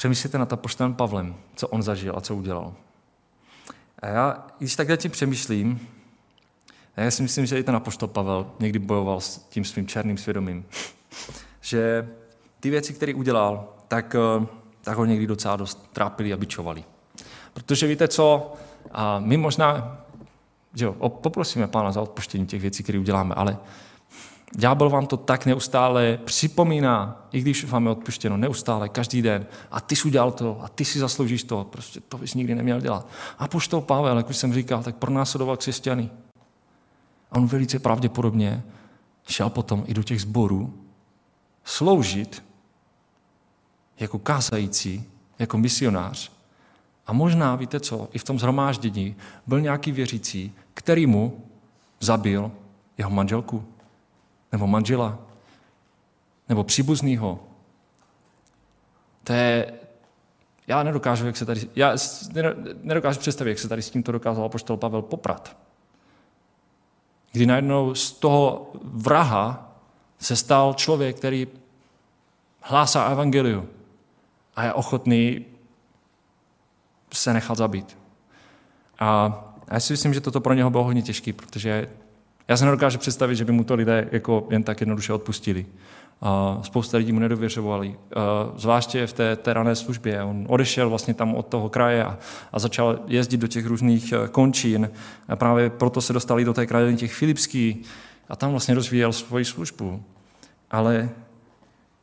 [0.00, 2.74] Přemýšlíte nad apoštolem Pavlem, co on zažil a co udělal.
[3.98, 5.88] A já, když takhle tím přemýšlím,
[6.96, 10.64] já si myslím, že i ten apoštol Pavel někdy bojoval s tím svým černým svědomím.
[11.60, 12.08] že
[12.60, 14.46] ty věci, které udělal, tak, eh,
[14.80, 16.84] tak ho někdy docela dost trápili a bičovali.
[17.52, 18.52] Protože víte co,
[18.90, 19.98] a my možná,
[20.74, 23.58] že jo, poprosíme Pána za odpuštění těch věcí, které uděláme, ale
[24.56, 29.46] ďábel vám to tak neustále připomíná, i když vám je odpuštěno, neustále, každý den.
[29.70, 32.80] A ty jsi udělal to, a ty si zasloužíš to, prostě to bys nikdy neměl
[32.80, 33.08] dělat.
[33.38, 36.10] A poštol Pavel, jak už jsem říkal, tak pronásledoval křesťany.
[37.30, 38.62] A on velice pravděpodobně
[39.28, 40.74] šel potom i do těch sborů
[41.64, 42.42] sloužit
[43.98, 45.04] jako kázající,
[45.38, 46.30] jako misionář
[47.10, 51.44] a možná, víte co, i v tom zhromáždění byl nějaký věřící, který mu
[52.00, 52.52] zabil
[52.98, 53.64] jeho manželku,
[54.52, 55.18] nebo manžela,
[56.48, 57.38] nebo příbuznýho.
[59.24, 59.72] To je,
[60.66, 61.96] já nedokážu, jak se tady, já
[62.82, 65.56] nedokážu představit, jak se tady s tímto dokázal apoštol Pavel poprat.
[67.32, 69.76] Kdy najednou z toho vraha
[70.18, 71.48] se stal člověk, který
[72.62, 73.68] hlásá evangeliu
[74.56, 75.46] a je ochotný
[77.12, 77.98] se nechal zabít.
[78.98, 79.40] A
[79.70, 81.88] já si myslím, že toto pro něho bylo hodně těžké, protože
[82.50, 85.66] já se nedokážu představit, že by mu to lidé jako jen tak jednoduše odpustili.
[86.22, 87.96] A spousta lidí mu nedověřovali,
[88.56, 90.22] zvláště v té, té rané službě.
[90.22, 92.18] On odešel vlastně tam od toho kraje a,
[92.52, 94.90] a začal jezdit do těch různých e, končín.
[95.28, 97.86] A právě proto se dostali do té krajiny těch Filipských
[98.28, 100.02] a tam vlastně rozvíjel svoji službu.
[100.70, 101.08] Ale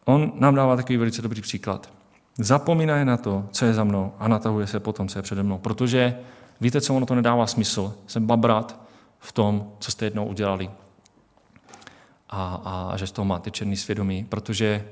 [0.05, 1.89] on nám dává takový velice dobrý příklad.
[2.37, 5.57] Zapomínají na to, co je za mnou a natahuje se potom, co je přede mnou.
[5.57, 6.17] Protože
[6.61, 7.93] víte, co ono to nedává smysl.
[8.07, 8.86] Jsem babrat
[9.19, 10.71] v tom, co jste jednou udělali.
[12.29, 14.87] A, a, a že z toho máte černý svědomí, protože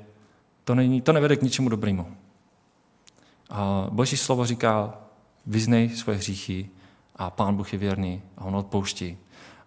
[0.64, 2.16] to, není, to nevede k ničemu dobrému.
[3.50, 4.94] A Boží slovo říká,
[5.46, 6.68] vyznej svoje hříchy
[7.16, 9.18] a Pán Bůh je věrný a On odpouští.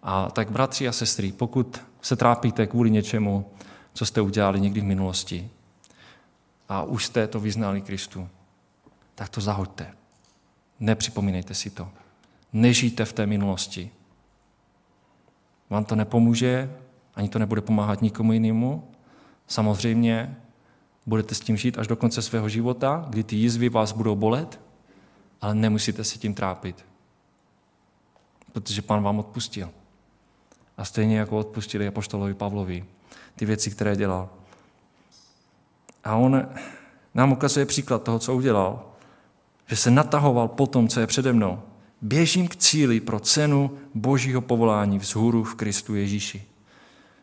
[0.02, 3.50] A tak bratři a sestry, pokud se trápíte kvůli něčemu,
[3.92, 5.50] co jste udělali někdy v minulosti,
[6.68, 8.28] a už jste to vyznali Kristu,
[9.14, 9.94] tak to zahoďte.
[10.80, 11.88] Nepřipomínejte si to.
[12.52, 13.90] Nežijte v té minulosti.
[15.70, 16.76] Vám to nepomůže,
[17.14, 18.88] ani to nebude pomáhat nikomu jinému.
[19.46, 20.36] Samozřejmě
[21.06, 24.60] Budete s tím žít až do konce svého života, kdy ty jizvy vás budou bolet,
[25.40, 26.84] ale nemusíte se tím trápit.
[28.52, 29.70] Protože pán vám odpustil.
[30.76, 32.84] A stejně jako odpustili apoštolovi Pavlovi
[33.36, 34.28] ty věci, které dělal.
[36.04, 36.48] A on
[37.14, 38.86] nám ukazuje příklad toho, co udělal.
[39.66, 41.62] Že se natahoval po tom, co je přede mnou.
[42.02, 46.44] Běžím k cíli pro cenu božího povolání vzhůru v Kristu Ježíši.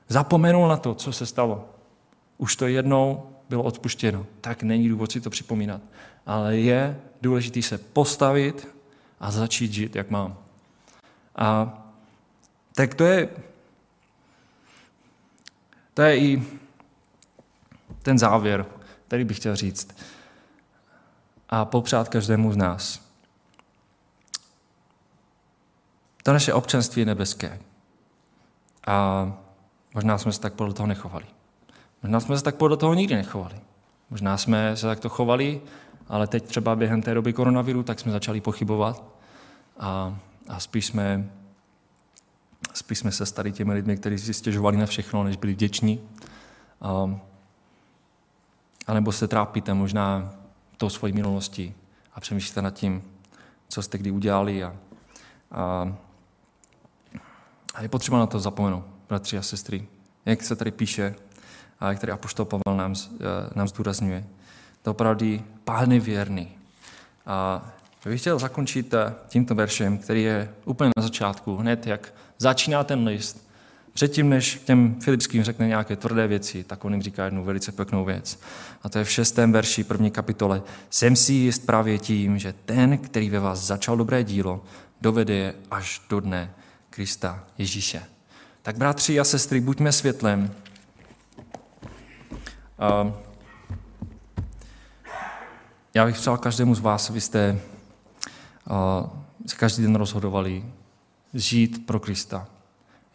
[0.07, 1.69] Zapomenul na to, co se stalo.
[2.37, 5.81] Už to jednou bylo odpuštěno, tak není důvod si to připomínat.
[6.25, 8.67] Ale je důležité se postavit
[9.19, 10.37] a začít žít, jak mám.
[11.35, 11.77] A
[12.75, 13.29] tak to je,
[15.93, 16.43] to je i
[18.01, 18.65] ten závěr,
[19.07, 19.97] který bych chtěl říct.
[21.49, 23.06] A popřát každému z nás.
[26.27, 27.59] To naše občanství je nebeské.
[28.87, 29.27] A
[29.93, 31.25] možná jsme se tak podle toho nechovali.
[32.03, 33.55] Možná jsme se tak podle toho nikdy nechovali.
[34.09, 35.61] Možná jsme se takto chovali,
[36.07, 39.03] ale teď třeba během té doby koronaviru, tak jsme začali pochybovat
[39.79, 41.29] a, a spíš, jsme,
[42.73, 46.01] spíš jsme se stali těmi lidmi, kteří si stěžovali na všechno, než byli vděční.
[46.81, 47.19] A,
[48.87, 50.33] a nebo se trápíte možná
[50.77, 51.73] tou svojí minulostí
[52.13, 53.03] a přemýšlíte nad tím,
[53.67, 54.75] co jste kdy udělali a,
[55.51, 55.95] a,
[57.77, 59.87] a je potřeba na to zapomenout, bratři a sestry.
[60.25, 61.15] Jak se tady píše,
[61.79, 63.23] a který Apoštol Pavel nám, eh,
[63.55, 64.25] nám zdůrazňuje.
[64.81, 66.49] To opravdu pán je věrný.
[67.25, 67.65] A
[68.05, 73.07] bych chtěl zakončit eh, tímto veršem, který je úplně na začátku, hned jak začíná ten
[73.07, 73.47] list.
[73.93, 78.05] Předtím, než těm Filipským řekne nějaké tvrdé věci, tak on jim říká jednu velice pěknou
[78.05, 78.39] věc.
[78.83, 80.61] A to je v šestém verši první kapitole.
[80.89, 84.63] Jsem si jist právě tím, že ten, který ve vás začal dobré dílo,
[85.01, 86.49] dovede je až do dne
[86.97, 88.03] Krista Ježíše.
[88.61, 90.55] Tak bratři a sestry, buďme světlem,
[92.79, 93.13] Ehm,
[95.93, 97.59] já bych přál každému z vás, abyste
[99.47, 100.65] se každý den rozhodovali
[101.33, 102.47] žít pro Krista.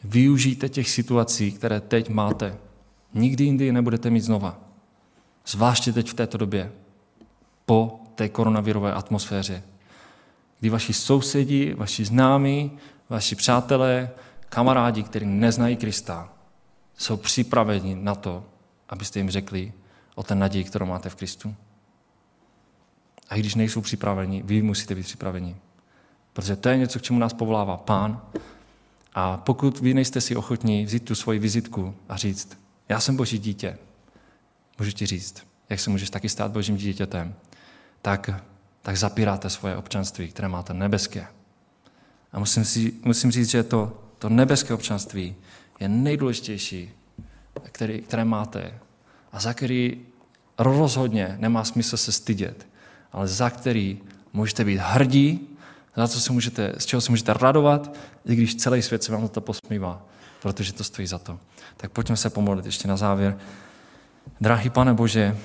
[0.05, 2.57] Využijte těch situací, které teď máte.
[3.15, 4.59] Nikdy jindy je nebudete mít znova.
[5.47, 6.73] Zvláště teď v této době,
[7.67, 9.63] po té koronavirové atmosféře,
[10.61, 12.79] kdy vaši sousedi, vaši známí,
[13.13, 14.11] vaši přátelé,
[14.49, 16.33] kamarádi, kteří neznají Krista,
[16.97, 18.45] jsou připraveni na to,
[18.89, 19.73] abyste jim řekli
[20.15, 21.55] o ten naději, kterou máte v Kristu.
[23.29, 25.57] A i když nejsou připraveni, vy musíte být připraveni.
[26.33, 28.21] Protože to je něco, k čemu nás povolává Pán.
[29.15, 32.59] A pokud vy nejste si ochotní vzít tu svoji vizitku a říct,
[32.89, 33.79] já jsem Boží dítě,
[34.79, 37.35] můžu ti říct, jak se můžeš taky stát Božím dítětem,
[38.03, 38.31] tak,
[38.83, 41.27] tak zapíráte svoje občanství, které máte nebeské.
[42.33, 45.35] A musím, si, musím říct, že to, to nebeské občanství
[45.81, 46.91] je nejdůležitější
[47.73, 48.75] který, které máte
[49.33, 50.01] a za který
[50.59, 52.67] rozhodně nemá smysl se stydět,
[53.13, 53.99] ale za který
[54.33, 55.49] můžete být hrdí,
[55.97, 59.29] za co se můžete, z čeho se můžete radovat, i když celý svět se vám
[59.29, 60.03] to posmívá,
[60.43, 61.39] protože to stojí za to.
[61.77, 63.39] Tak pojďme se pomodlit ještě na závěr.
[64.41, 65.37] Drahý pane Bože,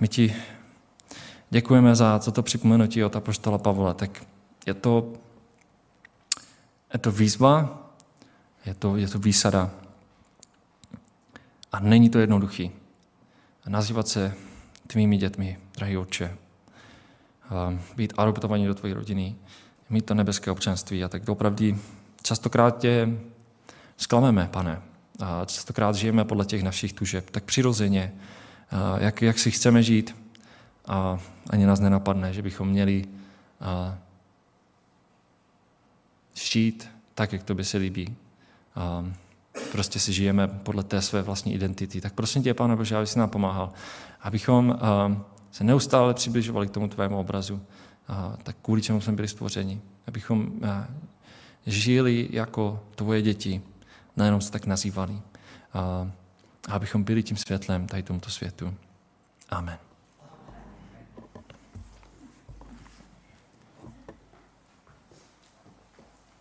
[0.00, 0.36] my ti
[1.50, 3.94] děkujeme za toto připomenutí od Apoštola Pavla.
[3.94, 4.24] Tak
[4.66, 5.12] je to,
[6.96, 7.78] je to výzva,
[8.66, 9.70] je to, je to výsada,
[11.72, 12.70] a není to jednoduchý.
[13.68, 14.34] Nazývat se
[14.86, 16.36] tvými dětmi, drahý otče,
[17.96, 19.36] být adoptovaní do tvojí rodiny,
[19.90, 21.78] mít to nebeské občanství a tak opravdu
[22.22, 23.18] častokrát tě
[23.96, 24.82] zklameme, pane.
[25.20, 28.12] A častokrát žijeme podle těch našich tužeb, tak přirozeně,
[28.98, 30.16] jak, jak si chceme žít
[30.86, 31.18] a
[31.50, 33.04] ani nás nenapadne, že bychom měli
[36.36, 38.16] žít tak, jak to by se líbí
[39.72, 42.00] prostě si žijeme podle té své vlastní identity.
[42.00, 43.72] Tak prosím tě, Pane Bože, aby si nám pomáhal,
[44.20, 44.78] abychom
[45.50, 47.62] se neustále přibližovali k tomu tvému obrazu,
[48.42, 49.80] tak kvůli čemu jsme byli stvořeni.
[50.06, 50.52] Abychom
[51.66, 53.62] žili jako tvoje děti,
[54.16, 55.20] nejenom se tak nazývali.
[55.74, 56.10] A
[56.68, 58.74] abychom byli tím světlem tady tomuto světu.
[59.48, 59.78] Amen.